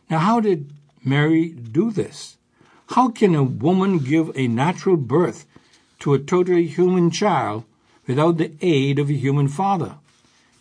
Now, 0.08 0.20
how 0.20 0.40
did 0.40 0.72
Mary 1.04 1.50
do 1.50 1.90
this? 1.90 2.38
How 2.96 3.10
can 3.10 3.34
a 3.34 3.42
woman 3.42 3.98
give 3.98 4.32
a 4.34 4.48
natural 4.48 4.96
birth 4.96 5.44
to 5.98 6.14
a 6.14 6.18
totally 6.18 6.68
human 6.68 7.10
child 7.10 7.64
without 8.06 8.38
the 8.38 8.52
aid 8.62 8.98
of 8.98 9.10
a 9.10 9.22
human 9.24 9.48
father? 9.48 9.96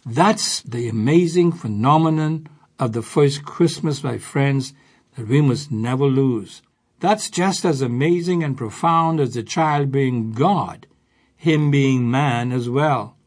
That's 0.06 0.60
the 0.64 0.90
amazing 0.90 1.54
phenomenon 1.54 2.50
of 2.78 2.92
the 2.92 3.02
first 3.02 3.46
Christmas, 3.46 4.04
my 4.04 4.18
friends, 4.18 4.74
that 5.18 5.28
we 5.28 5.42
must 5.42 5.72
never 5.72 6.06
lose. 6.06 6.62
That's 7.00 7.30
just 7.30 7.66
as 7.66 7.82
amazing 7.82 8.44
and 8.44 8.58
profound 8.58 9.20
as 9.20 9.34
the 9.34 9.44
child 9.44 9.92
being 9.92 10.32
God, 10.32 10.88
him 11.36 11.70
being 11.70 12.10
man 12.10 12.52
as 12.52 12.70
well. 12.70 13.18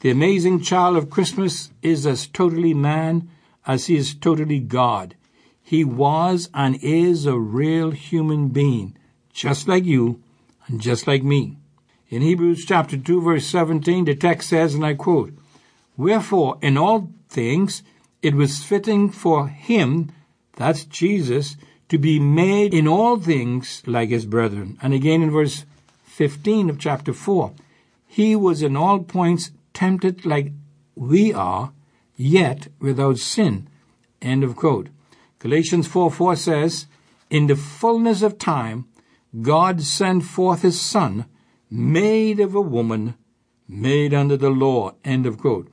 The 0.00 0.10
amazing 0.10 0.62
child 0.62 0.96
of 0.96 1.10
Christmas 1.10 1.70
is 1.82 2.06
as 2.06 2.26
totally 2.26 2.74
man 2.74 3.28
as 3.66 3.86
he 3.86 3.96
is 3.96 4.14
totally 4.14 4.60
God. 4.60 5.16
He 5.62 5.84
was 5.84 6.48
and 6.54 6.78
is 6.82 7.26
a 7.26 7.38
real 7.38 7.90
human 7.90 8.48
being, 8.48 8.96
just 9.32 9.66
like 9.66 9.84
you 9.84 10.22
and 10.68 10.80
just 10.80 11.08
like 11.08 11.24
me. 11.24 11.56
In 12.08 12.22
Hebrews 12.22 12.64
chapter 12.64 12.96
2 12.96 13.20
verse 13.20 13.46
17, 13.46 14.04
the 14.04 14.14
text 14.14 14.48
says, 14.48 14.74
and 14.74 14.86
I 14.86 14.94
quote, 14.94 15.36
Wherefore 15.96 16.58
in 16.62 16.78
all 16.78 17.10
things 17.28 17.82
it 18.22 18.34
was 18.34 18.62
fitting 18.62 19.10
for 19.10 19.48
him 19.48 20.12
that's 20.56 20.84
Jesus, 20.84 21.56
to 21.88 21.98
be 21.98 22.18
made 22.18 22.74
in 22.74 22.88
all 22.88 23.18
things 23.18 23.82
like 23.86 24.08
his 24.08 24.26
brethren. 24.26 24.76
And 24.82 24.92
again 24.92 25.22
in 25.22 25.30
verse 25.30 25.64
15 26.04 26.70
of 26.70 26.78
chapter 26.78 27.12
4, 27.12 27.52
he 28.06 28.34
was 28.34 28.62
in 28.62 28.76
all 28.76 29.00
points 29.00 29.52
tempted 29.74 30.24
like 30.24 30.52
we 30.94 31.32
are, 31.32 31.72
yet 32.16 32.68
without 32.80 33.18
sin. 33.18 33.68
End 34.22 34.42
of 34.42 34.56
quote. 34.56 34.88
Galatians 35.38 35.86
4 35.86 36.10
4 36.10 36.36
says, 36.36 36.86
In 37.28 37.46
the 37.46 37.56
fullness 37.56 38.22
of 38.22 38.38
time, 38.38 38.86
God 39.42 39.82
sent 39.82 40.24
forth 40.24 40.62
his 40.62 40.80
Son, 40.80 41.26
made 41.70 42.40
of 42.40 42.54
a 42.54 42.60
woman, 42.60 43.14
made 43.68 44.14
under 44.14 44.36
the 44.36 44.50
law. 44.50 44.94
End 45.04 45.26
of 45.26 45.38
quote. 45.38 45.68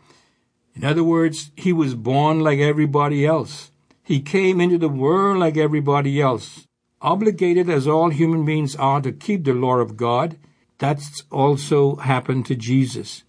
In 0.76 0.84
other 0.84 1.04
words, 1.04 1.52
he 1.56 1.72
was 1.72 1.96
born 1.96 2.42
like 2.42 2.60
everybody 2.60 3.26
else. 3.26 3.72
He 4.04 4.20
came 4.20 4.60
into 4.60 4.78
the 4.78 4.90
world 4.90 5.40
like 5.40 5.56
everybody 5.56 6.20
else, 6.20 6.68
obligated 7.02 7.70
as 7.70 7.88
all 7.88 8.10
human 8.10 8.44
beings 8.44 8.76
are 8.76 9.00
to 9.02 9.14
keep 9.14 9.46
the 9.46 9.54
law 9.54 9.78
of 9.78 9.96
God. 9.96 10.38
That's 10.78 11.24
also 11.32 11.96
happened 11.96 12.46
to 12.48 12.56
Jesus. 12.56 13.24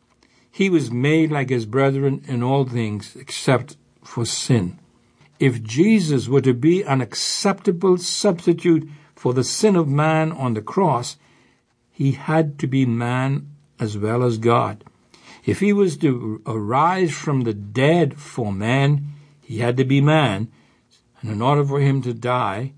He 0.50 0.68
was 0.68 0.90
made 0.90 1.30
like 1.30 1.50
his 1.50 1.66
brethren 1.66 2.24
in 2.26 2.42
all 2.42 2.64
things 2.64 3.14
except 3.14 3.76
for 4.02 4.24
sin. 4.24 4.78
If 5.38 5.62
Jesus 5.62 6.28
were 6.28 6.40
to 6.40 6.54
be 6.54 6.82
an 6.82 7.00
acceptable 7.00 7.98
substitute 7.98 8.88
for 9.14 9.32
the 9.32 9.44
sin 9.44 9.76
of 9.76 9.88
man 9.88 10.32
on 10.32 10.54
the 10.54 10.62
cross, 10.62 11.16
he 11.90 12.12
had 12.12 12.58
to 12.58 12.66
be 12.66 12.84
man 12.84 13.48
as 13.78 13.96
well 13.96 14.24
as 14.24 14.38
God. 14.38 14.84
If 15.44 15.60
he 15.60 15.72
was 15.72 15.96
to 15.98 16.42
arise 16.46 17.12
from 17.12 17.42
the 17.42 17.54
dead 17.54 18.18
for 18.18 18.52
man, 18.52 19.12
he 19.40 19.58
had 19.58 19.76
to 19.76 19.84
be 19.84 20.00
man, 20.00 20.50
and 21.24 21.32
in 21.32 21.42
order 21.42 21.64
for 21.64 21.80
him 21.80 22.02
to 22.02 22.12
die, 22.12 22.74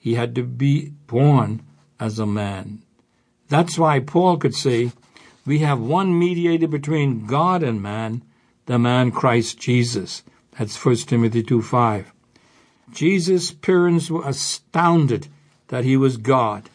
he 0.00 0.14
had 0.14 0.34
to 0.34 0.42
be 0.42 0.90
born 1.06 1.62
as 2.00 2.18
a 2.18 2.26
man. 2.26 2.82
That's 3.48 3.78
why 3.78 4.00
Paul 4.00 4.36
could 4.36 4.54
say, 4.54 4.90
We 5.46 5.60
have 5.60 5.78
one 5.78 6.18
mediator 6.18 6.66
between 6.66 7.26
God 7.26 7.62
and 7.62 7.80
man, 7.80 8.24
the 8.66 8.80
man 8.80 9.12
Christ 9.12 9.60
Jesus. 9.60 10.24
That's 10.58 10.84
1 10.84 10.96
Timothy 10.96 11.44
2 11.44 11.62
5. 11.62 12.12
Jesus' 12.90 13.52
parents 13.52 14.10
were 14.10 14.26
astounded 14.26 15.28
that 15.68 15.84
he 15.84 15.96
was 15.96 16.16
God. 16.16 16.68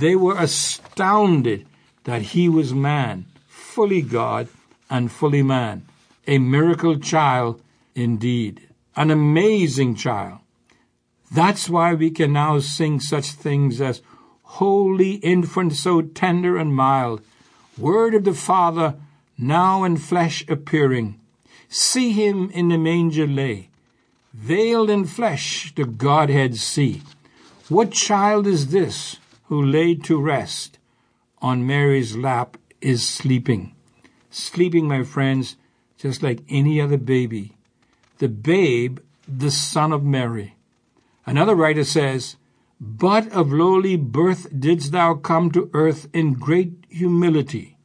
They 0.00 0.16
were 0.16 0.38
astounded 0.38 1.66
that 2.04 2.22
he 2.22 2.48
was 2.48 2.72
man, 2.72 3.26
fully 3.48 4.00
God 4.00 4.48
and 4.88 5.12
fully 5.12 5.42
man. 5.42 5.86
A 6.26 6.38
miracle 6.38 6.98
child 6.98 7.60
indeed. 7.94 8.66
An 8.96 9.10
amazing 9.10 9.96
child. 9.96 10.38
That's 11.30 11.68
why 11.68 11.94
we 11.94 12.10
can 12.10 12.32
now 12.32 12.58
sing 12.60 13.00
such 13.00 13.32
things 13.32 13.80
as 13.80 14.02
Holy 14.58 15.14
infant, 15.14 15.72
so 15.72 16.00
tender 16.00 16.56
and 16.56 16.72
mild, 16.72 17.22
Word 17.76 18.14
of 18.14 18.22
the 18.22 18.34
Father, 18.34 18.94
now 19.36 19.82
in 19.82 19.96
flesh 19.96 20.44
appearing. 20.48 21.18
See 21.68 22.12
him 22.12 22.50
in 22.50 22.68
the 22.68 22.78
manger 22.78 23.26
lay, 23.26 23.70
veiled 24.32 24.90
in 24.90 25.06
flesh 25.06 25.74
the 25.74 25.84
Godhead 25.84 26.54
see. 26.54 27.02
What 27.68 27.90
child 27.90 28.46
is 28.46 28.68
this 28.68 29.16
who 29.44 29.60
laid 29.60 30.04
to 30.04 30.20
rest 30.20 30.78
on 31.42 31.66
Mary's 31.66 32.14
lap 32.14 32.56
is 32.80 33.08
sleeping? 33.08 33.74
Sleeping, 34.30 34.86
my 34.86 35.02
friends, 35.02 35.56
just 35.96 36.22
like 36.22 36.42
any 36.48 36.80
other 36.80 36.98
baby. 36.98 37.56
The 38.18 38.28
babe, 38.28 39.00
the 39.26 39.50
son 39.50 39.92
of 39.92 40.04
Mary. 40.04 40.54
Another 41.26 41.54
writer 41.54 41.84
says, 41.84 42.36
But 42.80 43.32
of 43.32 43.52
lowly 43.52 43.96
birth 43.96 44.48
didst 44.58 44.92
thou 44.92 45.14
come 45.14 45.50
to 45.52 45.70
earth 45.72 46.08
in 46.12 46.34
great 46.34 46.84
humility. 46.88 47.76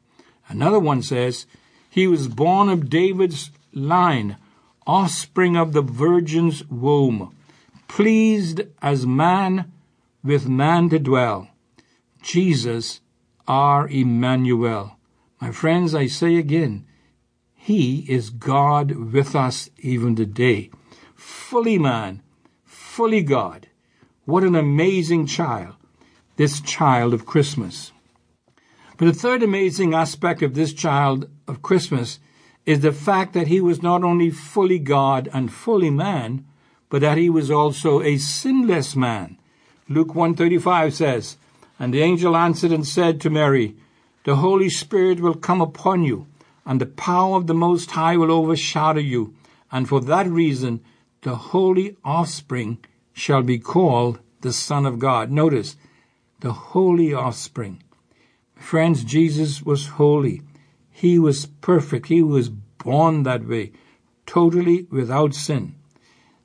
Another 0.48 0.80
one 0.80 1.02
says, 1.02 1.46
He 1.90 2.08
was 2.08 2.28
born 2.28 2.70
of 2.70 2.90
David's 2.90 3.52
line, 3.74 4.38
offspring 4.86 5.56
of 5.56 5.74
the 5.74 5.82
virgin's 5.82 6.68
womb, 6.70 7.36
pleased 7.88 8.62
as 8.82 9.06
man 9.06 9.72
with 10.24 10.50
man 10.50 10.90
to 10.90 11.00
dwell. 11.00 11.48
Jesus, 12.22 13.00
our 13.48 13.88
Emmanuel. 13.88 14.98
My 15.40 15.52
friends, 15.52 15.96
I 15.96 16.08
say 16.08 16.36
again, 16.36 16.86
He 17.56 18.06
is 18.10 18.30
God 18.30 18.92
with 18.92 19.36
us 19.36 19.70
even 19.78 20.16
today. 20.16 20.70
Fully 21.16 21.78
man, 21.78 22.22
fully 23.00 23.22
God. 23.22 23.70
What 24.26 24.44
an 24.44 24.58
amazing 24.58 25.26
child, 25.26 25.76
this 26.36 26.60
child 26.60 27.14
of 27.14 27.26
Christmas. 27.26 27.94
But 28.98 29.06
the 29.06 29.14
third 29.14 29.42
amazing 29.42 29.94
aspect 29.94 30.42
of 30.42 30.54
this 30.54 30.74
child 30.74 31.30
of 31.48 31.62
Christmas 31.62 32.20
is 32.66 32.82
the 32.82 32.92
fact 32.92 33.32
that 33.36 33.48
he 33.48 33.62
was 33.62 33.82
not 33.82 34.04
only 34.04 34.30
fully 34.30 34.80
God 34.80 35.30
and 35.32 35.50
fully 35.50 35.90
man, 35.90 36.46
but 36.90 37.00
that 37.00 37.18
he 37.18 37.30
was 37.30 37.50
also 37.50 38.02
a 38.02 38.18
sinless 38.18 38.98
man. 38.98 39.38
Luke 39.88 40.14
135 40.14 40.94
says, 40.94 41.38
And 41.80 41.94
the 41.94 42.02
angel 42.02 42.36
answered 42.36 42.74
and 42.74 42.86
said 42.86 43.22
to 43.22 43.30
Mary, 43.30 43.78
The 44.26 44.36
Holy 44.36 44.70
Spirit 44.70 45.22
will 45.22 45.36
come 45.36 45.62
upon 45.62 46.04
you, 46.04 46.28
and 46.66 46.82
the 46.82 46.86
power 46.86 47.38
of 47.38 47.48
the 47.48 47.54
Most 47.54 47.92
High 47.92 48.18
will 48.18 48.30
overshadow 48.30 49.00
you, 49.00 49.36
and 49.72 49.88
for 49.88 50.02
that 50.02 50.28
reason 50.28 50.82
the 51.22 51.36
holy 51.36 51.96
offspring 52.04 52.80
shall 53.20 53.44
be 53.44 53.60
called 53.60 54.20
the 54.42 54.54
Son 54.54 54.86
of 54.86 54.98
God. 54.98 55.30
Notice, 55.30 55.76
the 56.40 56.54
holy 56.54 57.14
offspring. 57.14 57.84
Friends, 58.56 59.04
Jesus 59.04 59.62
was 59.62 59.88
holy. 59.88 60.42
He 60.90 61.20
was 61.20 61.46
perfect. 61.46 62.08
He 62.08 62.22
was 62.22 62.50
born 62.50 63.24
that 63.24 63.46
way, 63.46 63.74
totally 64.26 64.88
without 64.90 65.34
sin. 65.34 65.76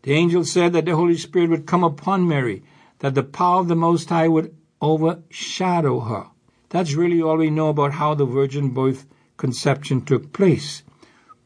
The 0.03 0.13
angel 0.13 0.45
said 0.45 0.73
that 0.73 0.85
the 0.85 0.97
Holy 0.97 1.17
Spirit 1.17 1.51
would 1.51 1.67
come 1.67 1.85
upon 1.85 2.29
Mary, 2.29 2.63
that 2.99 3.15
the 3.15 3.23
power 3.23 3.61
of 3.61 3.69
the 3.69 3.77
Most 3.77 4.09
High 4.09 4.29
would 4.29 4.55
overshadow 4.81 6.01
her. 6.01 6.27
That's 6.71 6.95
really 6.95 7.23
all 7.23 7.37
we 7.37 7.51
know 7.51 7.69
about 7.69 7.93
how 7.93 8.15
the 8.15 8.27
virgin 8.27 8.71
birth 8.71 9.07
conception 9.37 10.05
took 10.05 10.33
place. 10.33 10.83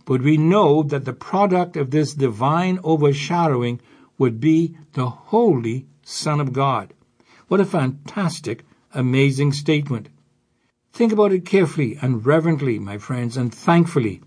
But 0.07 0.23
we 0.23 0.39
know 0.39 0.83
that 0.85 1.05
the 1.05 1.13
product 1.13 1.77
of 1.77 1.91
this 1.91 2.15
divine 2.15 2.81
overshadowing 2.83 3.81
would 4.19 4.41
be 4.41 4.77
the 4.93 5.09
Holy 5.09 5.87
Son 6.03 6.41
of 6.41 6.53
God. 6.53 6.93
What 7.47 7.61
a 7.61 7.65
fantastic, 7.65 8.65
amazing 8.93 9.53
statement. 9.53 10.09
Think 10.93 11.13
about 11.13 11.33
it 11.33 11.47
carefully 11.47 11.97
and 12.03 12.27
reverently, 12.27 12.79
my 12.79 12.99
friends, 12.99 13.37
and 13.37 13.55
thankfully 13.55 14.21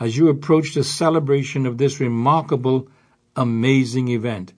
as 0.00 0.16
you 0.16 0.28
approach 0.28 0.74
the 0.74 0.84
celebration 0.84 1.66
of 1.66 1.78
this 1.78 2.00
remarkable, 2.00 2.88
amazing 3.36 4.08
event. 4.08 4.52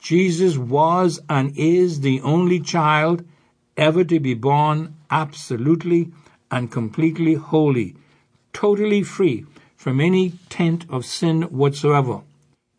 Jesus 0.00 0.56
was 0.56 1.20
and 1.28 1.56
is 1.56 2.00
the 2.00 2.20
only 2.20 2.60
child 2.60 3.24
ever 3.76 4.04
to 4.04 4.20
be 4.20 4.34
born 4.34 4.94
absolutely 5.10 6.10
and 6.50 6.70
completely 6.70 7.34
holy, 7.34 7.96
totally 8.52 9.02
free 9.02 9.44
from 9.76 10.00
any 10.00 10.32
taint 10.48 10.84
of 10.88 11.04
sin 11.04 11.42
whatsoever. 11.42 12.22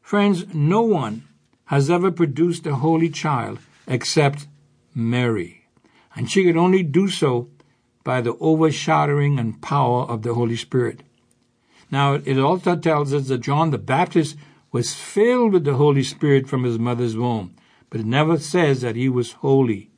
Friends, 0.02 0.46
no 0.54 0.82
one 0.82 1.29
has 1.70 1.88
ever 1.88 2.10
produced 2.10 2.66
a 2.66 2.74
holy 2.78 3.10
child 3.10 3.60
except 3.86 4.48
Mary, 4.96 5.68
and 6.16 6.30
she 6.30 6.44
could 6.44 6.58
only 6.58 6.82
do 6.82 7.08
so 7.08 7.48
by 8.04 8.22
the 8.22 8.34
overshadowing 8.42 9.38
and 9.38 9.62
power 9.62 10.02
of 10.06 10.24
the 10.24 10.34
Holy 10.34 10.56
Spirit. 10.56 11.04
Now, 11.92 12.16
it 12.16 12.40
also 12.40 12.76
tells 12.76 13.14
us 13.14 13.28
that 13.28 13.42
John 13.42 13.70
the 13.70 13.78
Baptist 13.78 14.36
was 14.72 14.96
filled 14.96 15.54
with 15.54 15.64
the 15.64 15.76
Holy 15.76 16.02
Spirit 16.02 16.50
from 16.50 16.64
his 16.64 16.80
mother's 16.80 17.16
womb, 17.16 17.54
but 17.92 18.00
it 18.00 18.08
never 18.08 18.40
says 18.40 18.82
that 18.82 18.96
he 18.96 19.08
was 19.08 19.34
holy. 19.34 19.92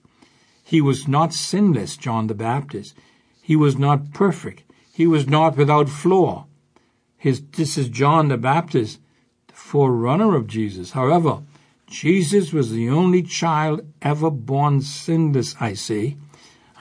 He 0.65 0.81
was 0.81 1.07
not 1.07 1.34
sinless, 1.34 1.95
John 1.95 2.27
the 2.27 2.36
Baptist. 2.36 2.95
He 3.41 3.55
was 3.55 3.77
not 3.77 4.13
perfect. 4.13 4.63
He 4.91 5.07
was 5.07 5.25
not 5.25 5.55
without 5.55 5.88
flaw. 5.88 6.47
His, 7.17 7.41
this 7.53 7.77
is 7.77 7.88
John 7.88 8.27
the 8.27 8.38
Baptist, 8.38 8.99
the 9.47 9.53
forerunner 9.53 10.36
of 10.36 10.47
Jesus. 10.47 10.91
However, 10.91 11.43
Jesus 11.91 12.54
was 12.54 12.71
the 12.71 12.89
only 12.89 13.21
child 13.21 13.82
ever 14.01 14.32
born 14.32 14.80
sinless, 14.80 15.58
I 15.60 15.73
say, 15.73 16.15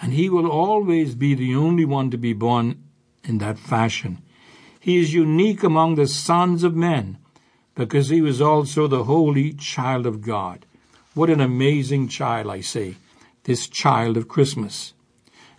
and 0.00 0.12
he 0.12 0.30
will 0.30 0.48
always 0.48 1.16
be 1.16 1.34
the 1.34 1.52
only 1.56 1.84
one 1.84 2.12
to 2.12 2.16
be 2.16 2.32
born 2.32 2.80
in 3.24 3.38
that 3.38 3.58
fashion. 3.58 4.22
He 4.78 4.98
is 4.98 5.12
unique 5.12 5.64
among 5.64 5.96
the 5.96 6.06
sons 6.06 6.62
of 6.62 6.76
men 6.76 7.18
because 7.74 8.08
he 8.08 8.20
was 8.20 8.40
also 8.40 8.86
the 8.86 9.04
holy 9.04 9.52
child 9.52 10.06
of 10.06 10.22
God. 10.22 10.64
What 11.14 11.28
an 11.28 11.40
amazing 11.40 12.06
child, 12.06 12.46
I 12.46 12.60
say, 12.60 12.94
this 13.42 13.68
child 13.68 14.16
of 14.16 14.28
Christmas. 14.28 14.94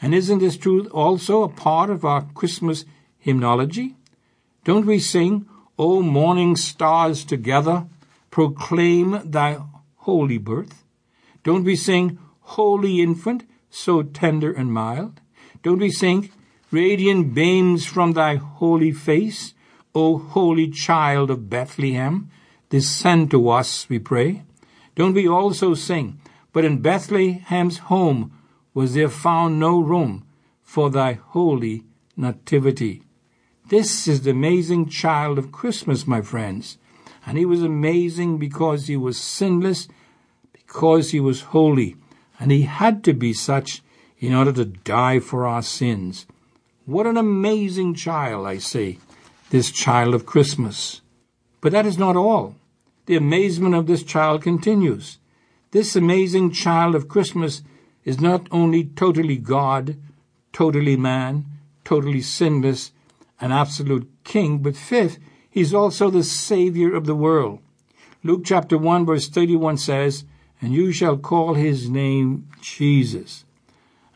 And 0.01 0.15
isn't 0.15 0.39
this 0.39 0.55
truth 0.55 0.87
also 0.93 1.43
a 1.43 1.49
part 1.49 1.89
of 1.89 2.05
our 2.05 2.21
Christmas 2.33 2.85
hymnology? 3.19 3.95
Don't 4.63 4.85
we 4.85 4.99
sing, 4.99 5.45
O 5.77 6.01
morning 6.01 6.55
stars 6.55 7.25
together, 7.25 7.85
proclaim 8.31 9.21
thy 9.29 9.59
holy 9.97 10.39
birth? 10.39 10.83
Don't 11.43 11.63
we 11.63 11.75
sing, 11.75 12.17
Holy 12.55 12.99
infant, 12.99 13.45
so 13.69 14.01
tender 14.01 14.51
and 14.51 14.73
mild? 14.73 15.21
Don't 15.63 15.79
we 15.79 15.91
sing, 15.91 16.31
Radiant 16.71 17.33
beams 17.33 17.85
from 17.85 18.13
thy 18.13 18.35
holy 18.35 18.91
face, 18.91 19.53
O 19.93 20.17
holy 20.17 20.69
child 20.69 21.29
of 21.29 21.49
Bethlehem, 21.49 22.31
descend 22.69 23.29
to 23.31 23.49
us, 23.49 23.87
we 23.89 23.99
pray. 23.99 24.43
Don't 24.95 25.13
we 25.13 25.27
also 25.27 25.73
sing, 25.73 26.19
But 26.53 26.65
in 26.65 26.81
Bethlehem's 26.81 27.79
home 27.89 28.31
was 28.73 28.93
there 28.93 29.09
found 29.09 29.59
no 29.59 29.79
room 29.79 30.25
for 30.63 30.89
thy 30.89 31.13
holy 31.13 31.83
nativity. 32.15 33.03
This 33.67 34.07
is 34.07 34.21
the 34.21 34.31
amazing 34.31 34.89
child 34.89 35.37
of 35.37 35.51
Christmas, 35.51 36.07
my 36.07 36.21
friends. 36.21 36.77
And 37.25 37.37
he 37.37 37.45
was 37.45 37.61
amazing 37.61 38.37
because 38.37 38.87
he 38.87 38.97
was 38.97 39.19
sinless, 39.19 39.87
because 40.53 41.11
he 41.11 41.19
was 41.19 41.41
holy, 41.41 41.95
and 42.39 42.51
he 42.51 42.63
had 42.63 43.03
to 43.03 43.13
be 43.13 43.33
such 43.33 43.81
in 44.19 44.33
order 44.33 44.51
to 44.53 44.65
die 44.65 45.19
for 45.19 45.45
our 45.45 45.61
sins. 45.61 46.25
What 46.85 47.05
an 47.07 47.17
amazing 47.17 47.95
child, 47.95 48.47
I 48.47 48.57
say, 48.57 48.97
this 49.49 49.71
child 49.71 50.15
of 50.15 50.25
Christmas. 50.25 51.01
But 51.59 51.71
that 51.73 51.85
is 51.85 51.97
not 51.97 52.15
all. 52.15 52.55
The 53.05 53.15
amazement 53.15 53.75
of 53.75 53.87
this 53.87 54.03
child 54.03 54.41
continues. 54.41 55.19
This 55.71 55.95
amazing 55.95 56.51
child 56.51 56.95
of 56.95 57.07
Christmas 57.07 57.61
is 58.03 58.19
not 58.19 58.47
only 58.51 58.85
totally 58.85 59.37
God, 59.37 59.97
totally 60.53 60.95
man, 60.95 61.45
totally 61.83 62.21
sinless, 62.21 62.91
an 63.39 63.51
absolute 63.51 64.09
king, 64.23 64.59
but 64.59 64.75
fifth, 64.75 65.17
he's 65.51 65.73
also 65.73 66.09
the 66.09 66.23
Savior 66.23 66.95
of 66.95 67.05
the 67.05 67.15
world. 67.15 67.59
Luke 68.23 68.41
chapter 68.43 68.77
1 68.77 69.05
verse 69.05 69.29
31 69.29 69.77
says, 69.77 70.25
And 70.61 70.73
you 70.73 70.91
shall 70.91 71.17
call 71.17 71.53
his 71.53 71.89
name 71.89 72.47
Jesus. 72.61 73.45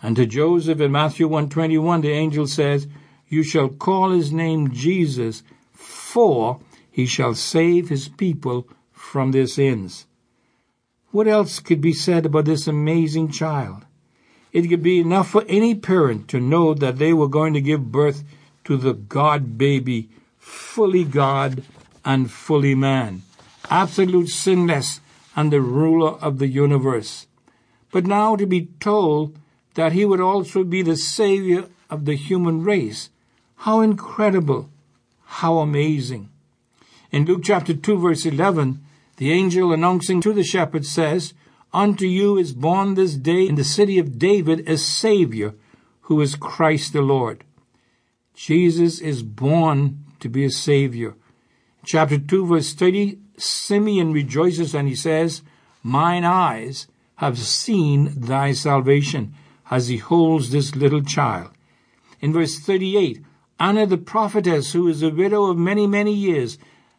And 0.01 0.15
to 0.15 0.25
Joseph 0.25 0.79
in 0.79 0.91
Matthew 0.91 1.27
121, 1.27 2.01
the 2.01 2.11
angel 2.11 2.47
says, 2.47 2.87
You 3.27 3.43
shall 3.43 3.69
call 3.69 4.11
his 4.11 4.31
name 4.31 4.71
Jesus, 4.71 5.43
for 5.73 6.59
he 6.91 7.05
shall 7.05 7.33
save 7.33 7.89
his 7.89 8.07
people 8.07 8.67
from 8.91 9.31
their 9.31 9.47
sins. 9.47 10.05
What 11.11 11.27
else 11.27 11.59
could 11.59 11.81
be 11.81 11.93
said 11.93 12.25
about 12.25 12.45
this 12.45 12.67
amazing 12.67 13.31
child? 13.31 13.85
It 14.51 14.69
could 14.69 14.83
be 14.83 14.99
enough 14.99 15.29
for 15.29 15.43
any 15.47 15.73
parent 15.75 16.27
to 16.29 16.39
know 16.39 16.73
that 16.73 16.97
they 16.97 17.13
were 17.13 17.27
going 17.27 17.53
to 17.53 17.61
give 17.61 17.91
birth 17.91 18.23
to 18.65 18.77
the 18.77 18.93
God 18.93 19.57
baby, 19.57 20.09
fully 20.45 21.03
God 21.03 21.63
and 22.05 22.29
fully 22.31 22.75
man, 22.75 23.23
absolute 23.69 24.29
sinless 24.29 25.01
and 25.35 25.51
the 25.51 25.59
ruler 25.59 26.11
of 26.21 26.37
the 26.37 26.47
universe. 26.47 27.25
But 27.91 28.05
now 28.05 28.35
to 28.35 28.45
be 28.45 28.67
told 28.79 29.35
that 29.73 29.93
he 29.93 30.05
would 30.05 30.21
also 30.21 30.63
be 30.63 30.83
the 30.83 30.95
Savior 30.95 31.65
of 31.89 32.05
the 32.05 32.15
human 32.15 32.63
race 32.63 33.09
How 33.65 33.81
incredible! 33.81 34.69
How 35.25 35.57
amazing! 35.57 36.29
In 37.11 37.25
Luke 37.25 37.41
chapter 37.43 37.73
2 37.73 37.97
verse 37.97 38.25
11, 38.25 38.83
the 39.17 39.31
angel 39.31 39.73
announcing 39.73 40.21
to 40.21 40.31
the 40.31 40.43
shepherds 40.43 40.89
says, 40.89 41.33
Unto 41.73 42.05
you 42.05 42.37
is 42.37 42.53
born 42.53 42.93
this 42.93 43.15
day 43.15 43.47
in 43.47 43.55
the 43.55 43.63
city 43.63 43.97
of 43.97 44.19
David 44.19 44.69
a 44.69 44.77
Savior, 44.77 45.55
who 46.01 46.21
is 46.21 46.35
Christ 46.35 46.93
the 46.93 47.01
Lord. 47.01 47.43
Jesus 48.35 48.99
is 48.99 49.23
born 49.23 50.04
to 50.19 50.29
be 50.29 50.45
a 50.45 50.49
Savior. 50.49 51.15
Chapter 51.85 52.17
2 52.17 52.47
verse 52.47 52.73
30, 52.73 53.19
Simeon 53.37 54.13
rejoices 54.13 54.73
and 54.73 54.87
he 54.87 54.95
says, 54.95 55.41
Mine 55.83 56.25
eyes 56.25 56.87
have 57.17 57.37
seen 57.37 58.19
thy 58.19 58.51
salvation, 58.51 59.33
as 59.69 59.87
he 59.87 59.97
holds 59.97 60.49
this 60.49 60.75
little 60.75 61.01
child. 61.01 61.51
In 62.21 62.33
verse 62.33 62.59
38, 62.59 63.23
Anna 63.59 63.85
the 63.85 63.97
prophetess, 63.97 64.73
who 64.73 64.87
is 64.87 65.01
a 65.01 65.09
widow 65.09 65.45
of 65.45 65.57
many, 65.57 65.87
many 65.87 66.13
years, 66.13 66.57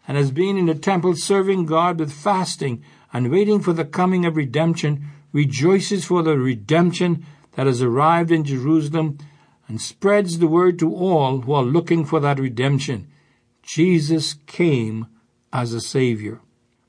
and 0.08 0.16
has 0.16 0.30
been 0.30 0.56
in 0.56 0.66
the 0.66 0.74
temple 0.74 1.14
serving 1.16 1.66
God 1.66 1.98
with 1.98 2.12
fasting 2.12 2.82
and 3.12 3.30
waiting 3.30 3.60
for 3.60 3.72
the 3.72 3.84
coming 3.84 4.24
of 4.24 4.36
redemption, 4.36 5.06
rejoices 5.32 6.04
for 6.04 6.22
the 6.22 6.38
redemption 6.38 7.26
that 7.54 7.66
has 7.66 7.82
arrived 7.82 8.30
in 8.30 8.44
Jerusalem 8.44 9.18
and 9.68 9.80
spreads 9.80 10.38
the 10.38 10.46
word 10.46 10.78
to 10.78 10.94
all 10.94 11.40
who 11.40 11.52
are 11.52 11.62
looking 11.62 12.04
for 12.04 12.20
that 12.20 12.38
redemption. 12.38 13.08
Jesus 13.62 14.34
came 14.46 15.06
as 15.52 15.72
a 15.72 15.80
Savior. 15.80 16.40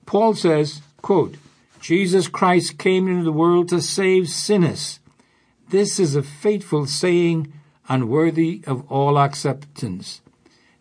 Paul 0.05 0.35
says, 0.35 0.81
quote, 1.01 1.35
Jesus 1.81 2.27
Christ 2.27 2.77
came 2.77 3.07
into 3.07 3.23
the 3.23 3.31
world 3.31 3.69
to 3.69 3.81
save 3.81 4.29
sinners. 4.29 4.99
This 5.69 5.99
is 5.99 6.15
a 6.15 6.23
faithful 6.23 6.85
saying 6.85 7.51
and 7.89 8.09
worthy 8.09 8.63
of 8.67 8.89
all 8.91 9.17
acceptance. 9.17 10.21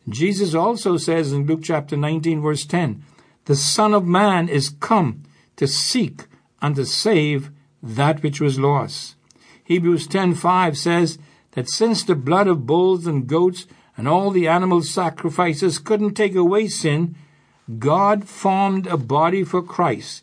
Jesus 0.09 0.55
also 0.55 0.97
says 0.97 1.33
in 1.33 1.47
Luke 1.47 1.61
chapter 1.63 1.97
19 1.97 2.41
verse 2.41 2.65
10, 2.65 3.03
the 3.47 3.57
Son 3.57 3.95
of 3.95 4.05
Man 4.05 4.49
is 4.49 4.69
come 4.69 5.23
to 5.57 5.67
seek 5.67 6.25
and 6.61 6.77
to 6.77 6.85
save 6.85 7.51
that 7.83 8.23
which 8.23 8.41
was 8.41 8.59
lost. 8.59 9.15
Hebrews 9.65 10.07
10:5 10.09 10.77
says 10.77 11.19
that 11.57 11.71
since 11.71 12.05
the 12.05 12.15
blood 12.15 12.47
of 12.47 12.67
bulls 12.67 13.07
and 13.07 13.27
goats 13.27 13.67
and 13.97 14.07
all 14.07 14.31
the 14.31 14.47
animal 14.47 14.83
sacrifices 14.83 15.79
couldn't 15.79 16.13
take 16.13 16.35
away 16.35 16.69
sin, 16.69 17.17
God 17.79 18.29
formed 18.29 18.87
a 18.87 18.99
body 18.99 19.43
for 19.43 19.63
Christ 19.63 20.23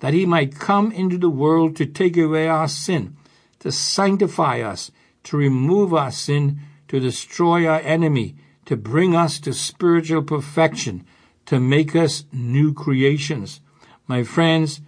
that 0.00 0.12
he 0.12 0.26
might 0.26 0.60
come 0.60 0.92
into 0.92 1.16
the 1.16 1.30
world 1.30 1.76
to 1.76 1.86
take 1.86 2.18
away 2.18 2.46
our 2.46 2.68
sin, 2.68 3.16
to 3.60 3.72
sanctify 3.72 4.60
us, 4.60 4.90
to 5.24 5.38
remove 5.38 5.94
our 5.94 6.10
sin, 6.10 6.60
to 6.88 7.00
destroy 7.00 7.66
our 7.66 7.80
enemy, 7.80 8.36
to 8.66 8.76
bring 8.76 9.16
us 9.16 9.40
to 9.40 9.54
spiritual 9.54 10.22
perfection, 10.22 11.06
to 11.46 11.58
make 11.58 11.96
us 11.96 12.26
new 12.32 12.74
creations. 12.74 13.62
My 14.06 14.22
friends, 14.24 14.82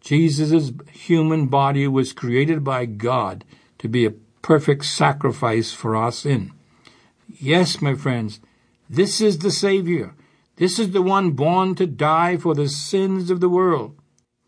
Jesus' 0.00 0.70
human 0.92 1.46
body 1.46 1.88
was 1.88 2.12
created 2.12 2.62
by 2.62 2.86
God 2.86 3.44
to 3.78 3.88
be 3.88 4.06
a 4.06 4.14
perfect 4.46 4.84
sacrifice 4.84 5.72
for 5.72 5.96
our 5.96 6.12
sin. 6.12 6.52
Yes, 7.28 7.82
my 7.82 7.96
friends, 7.96 8.38
this 8.88 9.20
is 9.20 9.38
the 9.38 9.50
Savior. 9.50 10.14
This 10.54 10.78
is 10.78 10.92
the 10.92 11.02
one 11.02 11.32
born 11.32 11.74
to 11.74 11.84
die 11.84 12.36
for 12.36 12.54
the 12.54 12.68
sins 12.68 13.28
of 13.28 13.40
the 13.40 13.48
world. 13.48 13.98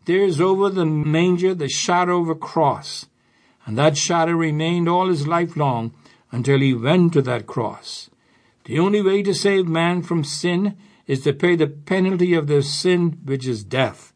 There 0.05 0.23
is 0.23 0.39
over 0.39 0.69
the 0.69 0.85
manger 0.85 1.53
the 1.53 1.67
shadow 1.67 2.21
of 2.21 2.29
a 2.29 2.35
cross, 2.35 3.07
and 3.65 3.77
that 3.77 3.97
shadow 3.97 4.31
remained 4.31 4.87
all 4.87 5.09
his 5.09 5.27
life 5.27 5.57
long 5.57 5.93
until 6.31 6.61
he 6.61 6.73
went 6.73 7.11
to 7.11 7.21
that 7.23 7.45
cross. 7.45 8.09
The 8.63 8.79
only 8.79 9.01
way 9.01 9.21
to 9.23 9.33
save 9.33 9.67
man 9.67 10.01
from 10.01 10.23
sin 10.23 10.77
is 11.07 11.23
to 11.23 11.33
pay 11.33 11.57
the 11.57 11.67
penalty 11.67 12.33
of 12.35 12.47
their 12.47 12.61
sin, 12.61 13.19
which 13.25 13.45
is 13.45 13.65
death. 13.65 14.13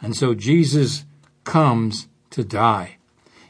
And 0.00 0.16
so 0.16 0.34
Jesus 0.34 1.04
comes 1.44 2.08
to 2.30 2.44
die. 2.44 2.96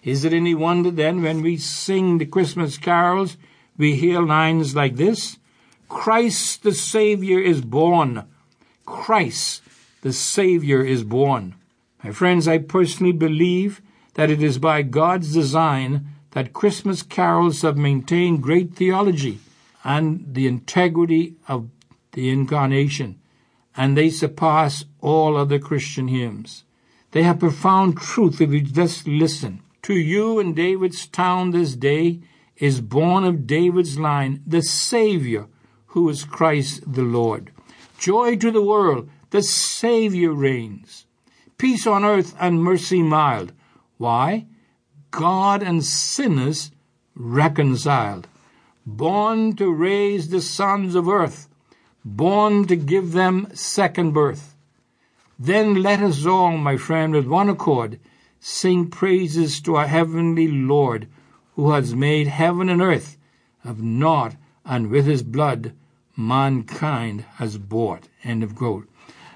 Is 0.03 0.25
it 0.25 0.33
any 0.33 0.55
wonder 0.55 0.91
then 0.91 1.23
when 1.23 1.43
we 1.43 1.57
sing 1.57 2.19
the 2.19 2.27
Christmas 2.27 2.77
carols, 2.77 3.37
we 3.77 3.95
hear 3.95 4.21
lines 4.21 4.75
like 4.75 4.97
this? 4.97 5.39
Christ 5.89 6.63
the 6.63 6.75
Savior 6.75 7.41
is 7.41 7.61
born. 7.61 8.25
Christ 8.85 9.63
the 10.01 10.13
Savior 10.13 10.85
is 10.85 11.05
born. 11.05 11.55
My 12.03 12.11
friends, 12.11 12.49
I 12.49 12.59
personally 12.59 13.13
believe 13.13 13.81
that 14.15 14.31
it 14.31 14.43
is 14.43 14.59
by 14.59 14.83
God's 14.83 15.33
design 15.33 16.07
that 16.33 16.53
Christmas 16.53 17.03
carols 17.03 17.63
have 17.63 17.77
maintained 17.77 18.43
great 18.43 18.75
theology 18.75 19.39
and 19.85 20.35
the 20.35 20.47
integrity 20.47 21.37
of 21.47 21.69
the 22.13 22.31
incarnation, 22.31 23.21
and 23.77 23.97
they 23.97 24.11
surpass 24.11 24.85
all 25.01 25.37
other 25.37 25.59
Christian 25.59 26.09
hymns. 26.09 26.65
They 27.13 27.23
have 27.23 27.39
profound 27.39 27.99
truth 27.99 28.41
if 28.41 28.51
you 28.51 28.63
just 28.63 29.07
listen. 29.07 29.63
To 29.83 29.95
you 29.95 30.39
in 30.39 30.55
David's 30.55 31.07
town 31.07 31.51
this 31.51 31.75
day 31.75 32.21
is 32.57 32.81
born 32.81 33.25
of 33.25 33.47
David's 33.47 33.99
line 33.99 34.43
the 34.47 34.63
Savior, 34.63 35.47
who 35.87 36.09
is 36.09 36.25
Christ 36.25 36.93
the 36.93 37.03
Lord. 37.03 37.51
Joy 37.99 38.37
to 38.37 38.51
the 38.51 38.63
world, 38.63 39.11
the 39.31 39.43
Savior 39.43 40.33
reigns. 40.33 41.07
Peace 41.59 41.87
on 41.87 42.05
earth 42.05 42.35
and 42.39 42.63
mercy 42.63 43.03
mild. 43.03 43.53
Why? 43.99 44.47
God 45.11 45.63
and 45.63 45.85
sinners 45.85 46.71
reconciled 47.15 48.29
born 48.87 49.55
to 49.57 49.73
raise 49.73 50.29
the 50.29 50.41
sons 50.41 50.95
of 50.95 51.09
earth, 51.09 51.49
born 52.05 52.67
to 52.67 52.77
give 52.77 53.13
them 53.13 53.49
second 53.55 54.13
birth. 54.13 54.57
Then 55.39 55.83
let 55.83 56.01
us 56.01 56.27
all, 56.27 56.57
my 56.57 56.77
friend, 56.77 57.15
with 57.15 57.27
one 57.27 57.49
accord, 57.49 57.99
sing 58.45 58.91
praises 58.91 59.61
to 59.61 59.77
our 59.77 59.87
heavenly 59.87 60.49
Lord, 60.49 61.07
who 61.55 61.71
has 61.71 61.95
made 61.95 62.27
heaven 62.27 62.69
and 62.69 62.83
earth 62.83 63.17
of 63.65 63.81
naught, 63.81 64.35
and 64.65 64.91
with 64.91 65.07
his 65.07 65.23
blood 65.23 65.73
mankind 66.17 67.25
has 67.37 67.57
bought. 67.57 68.09
End 68.25 68.43
of 68.43 68.57
quote. 68.57 68.89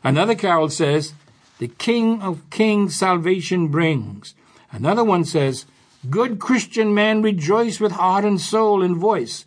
Another 0.03 0.35
carol 0.35 0.71
says, 0.71 1.15
The 1.59 1.69
King 1.69 2.21
of 2.21 2.51
Kings 2.51 2.97
salvation 2.97 3.69
brings. 3.69 4.35
Another 4.73 5.05
one 5.05 5.25
says, 5.25 5.67
Good 6.11 6.41
Christian 6.41 6.93
man, 6.93 7.23
rejoice 7.23 7.79
with 7.79 7.93
heart 7.93 8.25
and 8.25 8.41
soul 8.41 8.83
and 8.83 8.97
voice. 8.97 9.47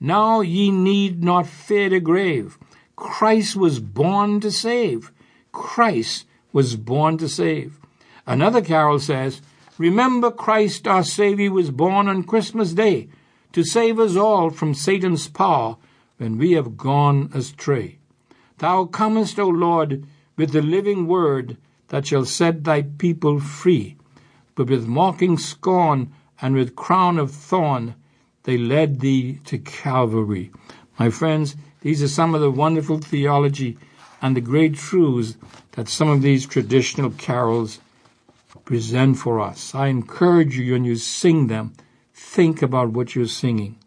Now 0.00 0.40
ye 0.40 0.72
need 0.72 1.22
not 1.22 1.46
fear 1.46 1.90
the 1.90 2.00
grave. 2.00 2.58
Christ 2.96 3.54
was 3.54 3.78
born 3.78 4.40
to 4.40 4.50
save. 4.50 5.12
Christ 5.52 6.26
was 6.52 6.74
born 6.74 7.18
to 7.18 7.28
save. 7.28 7.78
Another 8.26 8.60
carol 8.60 8.98
says, 8.98 9.40
Remember 9.78 10.30
Christ 10.30 10.88
our 10.88 11.04
Savior 11.04 11.52
was 11.52 11.70
born 11.70 12.08
on 12.08 12.24
Christmas 12.24 12.72
Day 12.72 13.08
to 13.52 13.62
save 13.62 14.00
us 14.00 14.16
all 14.16 14.50
from 14.50 14.74
Satan's 14.74 15.28
power 15.28 15.76
when 16.18 16.38
we 16.38 16.52
have 16.52 16.76
gone 16.76 17.30
astray. 17.34 17.98
Thou 18.58 18.86
comest, 18.86 19.38
O 19.38 19.48
Lord, 19.48 20.06
with 20.36 20.52
the 20.52 20.62
living 20.62 21.06
word 21.06 21.56
that 21.88 22.06
shall 22.06 22.24
set 22.24 22.64
thy 22.64 22.82
people 22.82 23.38
free 23.38 23.96
but 24.56 24.70
with 24.70 24.88
mocking 24.88 25.38
scorn 25.38 26.10
and 26.40 26.56
with 26.56 26.74
crown 26.74 27.18
of 27.18 27.30
thorn 27.30 27.94
they 28.42 28.58
led 28.58 29.00
thee 29.00 29.38
to 29.44 29.58
Calvary. 29.58 30.50
My 30.98 31.10
friends, 31.10 31.56
these 31.82 32.02
are 32.02 32.08
some 32.08 32.34
of 32.34 32.40
the 32.40 32.50
wonderful 32.50 32.98
theology 32.98 33.76
and 34.22 34.34
the 34.34 34.40
great 34.40 34.74
truths 34.74 35.36
that 35.72 35.88
some 35.88 36.08
of 36.08 36.22
these 36.22 36.46
traditional 36.46 37.10
carols 37.10 37.80
present 38.66 39.16
for 39.16 39.40
us. 39.40 39.74
I 39.74 39.86
encourage 39.86 40.58
you 40.58 40.74
when 40.74 40.84
you 40.84 40.96
sing 40.96 41.46
them, 41.46 41.72
think 42.12 42.60
about 42.60 42.90
what 42.90 43.14
you're 43.14 43.26
singing. 43.26 43.78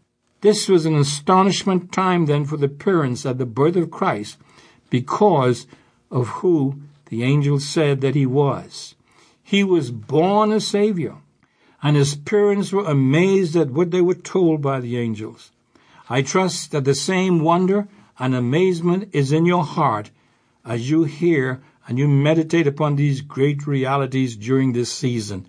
This 0.42 0.68
was 0.68 0.86
an 0.86 0.96
astonishment 0.96 1.92
time 1.92 2.26
then 2.26 2.46
for 2.46 2.58
the 2.58 2.70
parents 2.70 3.26
at 3.26 3.38
the 3.38 3.46
birth 3.46 3.76
of 3.76 3.92
Christ 3.92 4.38
because 4.90 5.68
of 6.10 6.28
who 6.40 6.82
the 7.10 7.24
angel 7.24 7.60
said 7.60 8.02
that 8.02 8.16
he 8.16 8.26
was. 8.26 8.96
He 9.44 9.64
was 9.64 9.92
born 9.92 10.52
a 10.52 10.62
Savior, 10.62 11.18
and 11.84 11.98
his 11.98 12.16
parents 12.16 12.72
were 12.72 12.86
amazed 12.86 13.56
at 13.56 13.72
what 13.72 13.92
they 13.92 14.02
were 14.02 14.16
told 14.16 14.62
by 14.62 14.80
the 14.80 14.98
angels. 14.98 15.52
I 16.10 16.22
trust 16.22 16.72
that 16.72 16.86
the 16.86 16.96
same 16.96 17.42
wonder 17.42 17.88
and 18.18 18.34
amazement 18.34 19.10
is 19.12 19.32
in 19.32 19.46
your 19.46 19.64
heart 19.64 20.12
as 20.64 20.90
you 20.90 21.04
hear 21.04 21.62
and 21.90 21.98
you 21.98 22.08
meditate 22.08 22.68
upon 22.68 22.96
these 22.96 23.22
great 23.22 23.66
realities 23.66 24.36
during 24.36 24.74
this 24.74 24.94
season. 24.94 25.48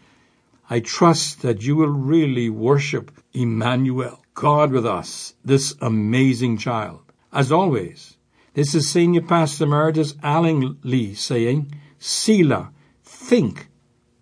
I 0.71 0.81
trust 0.81 1.43
that 1.43 1.61
you 1.61 1.77
will 1.77 1.91
really 1.91 2.49
worship 2.49 3.11
Emmanuel, 3.35 4.25
God 4.33 4.73
with 4.73 4.87
us, 4.87 5.35
this 5.45 5.75
amazing 5.83 6.57
child. 6.57 7.03
As 7.31 7.53
always, 7.53 8.17
this 8.55 8.75
is 8.75 8.89
Senior 8.89 9.21
Pastor 9.21 9.65
Emeritus 9.65 10.15
Alan 10.23 10.79
Lee 10.83 11.13
saying, 11.13 11.75
Selah, 11.99 12.73
think 13.05 13.69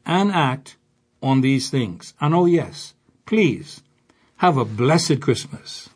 and 0.04 0.32
act 0.32 0.76
on 1.22 1.40
these 1.40 1.70
things. 1.70 2.14
And 2.20 2.34
oh, 2.34 2.46
yes, 2.46 2.94
please 3.26 3.84
have 4.38 4.56
a 4.56 4.64
blessed 4.64 5.20
Christmas. 5.20 5.88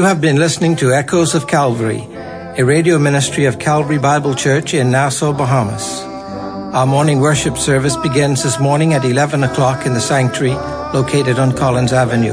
You 0.00 0.06
have 0.06 0.22
been 0.22 0.38
listening 0.38 0.76
to 0.76 0.94
Echoes 0.94 1.34
of 1.34 1.46
Calvary, 1.46 2.08
a 2.56 2.64
radio 2.64 2.98
ministry 2.98 3.44
of 3.44 3.58
Calvary 3.58 3.98
Bible 3.98 4.34
Church 4.34 4.72
in 4.72 4.90
Nassau, 4.90 5.34
Bahamas. 5.34 6.00
Our 6.74 6.86
morning 6.86 7.20
worship 7.20 7.58
service 7.58 7.98
begins 7.98 8.42
this 8.42 8.58
morning 8.58 8.94
at 8.94 9.04
11 9.04 9.44
o'clock 9.44 9.84
in 9.84 9.92
the 9.92 10.00
sanctuary 10.00 10.54
located 10.94 11.38
on 11.38 11.54
Collins 11.54 11.92
Avenue. 11.92 12.32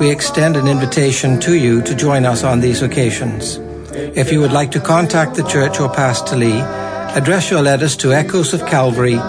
We 0.00 0.10
extend 0.10 0.56
an 0.56 0.66
invitation 0.66 1.38
to 1.38 1.54
you 1.54 1.80
to 1.82 1.94
join 1.94 2.24
us 2.24 2.42
on 2.42 2.58
these 2.58 2.82
occasions. 2.82 3.58
If 3.92 4.32
you 4.32 4.40
would 4.40 4.50
like 4.50 4.72
to 4.72 4.80
contact 4.80 5.36
the 5.36 5.44
church 5.44 5.78
or 5.78 5.88
Pastor 5.88 6.34
Lee, 6.34 6.58
address 7.14 7.48
your 7.48 7.62
letters 7.62 7.94
to 7.98 8.12
Echoes 8.12 8.52
of 8.52 8.66
Calvary, 8.66 9.20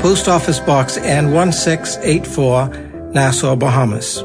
Post 0.00 0.28
Office 0.28 0.60
Box 0.60 0.96
N1684, 0.96 3.12
Nassau, 3.12 3.54
Bahamas. 3.54 4.24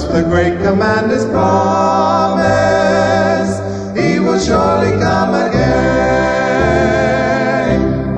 The 0.00 0.22
great 0.22 0.56
commander's 0.62 1.26
promise. 1.26 2.40
He 3.94 4.18
will 4.18 4.38
surely 4.38 4.92
come 4.98 5.34
again. 5.34 5.68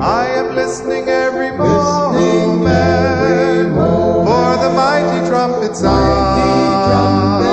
I 0.01 0.25
am 0.39 0.55
listening 0.55 1.09
every 1.09 1.51
moment 1.51 2.15
for 3.75 4.55
the 4.63 4.69
mighty 4.73 5.27
trumpet 5.27 5.75
sound. 5.75 7.43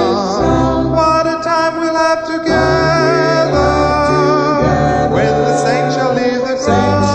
What 0.92 1.26
a 1.26 1.42
time 1.42 1.80
we'll 1.80 1.96
have 1.96 2.24
together 2.24 3.74
when 5.16 5.34
the 5.48 5.56
saints 5.64 5.96
shall 5.96 6.14
leave 6.14 6.42
the 6.46 6.54
ground 6.64 7.10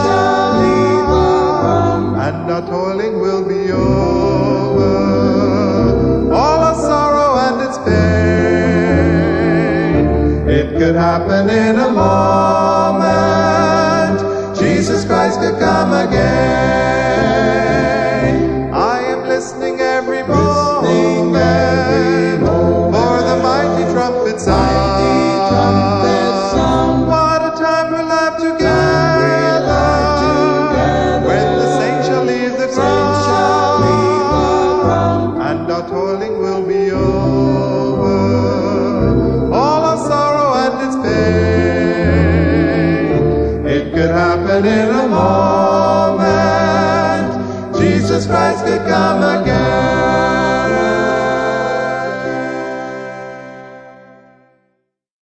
and 2.20 2.52
our 2.52 2.62
toiling 2.68 3.22
will 3.22 3.48
be 3.48 3.72
over. 3.72 5.27
It 11.10 11.24
could 11.26 12.27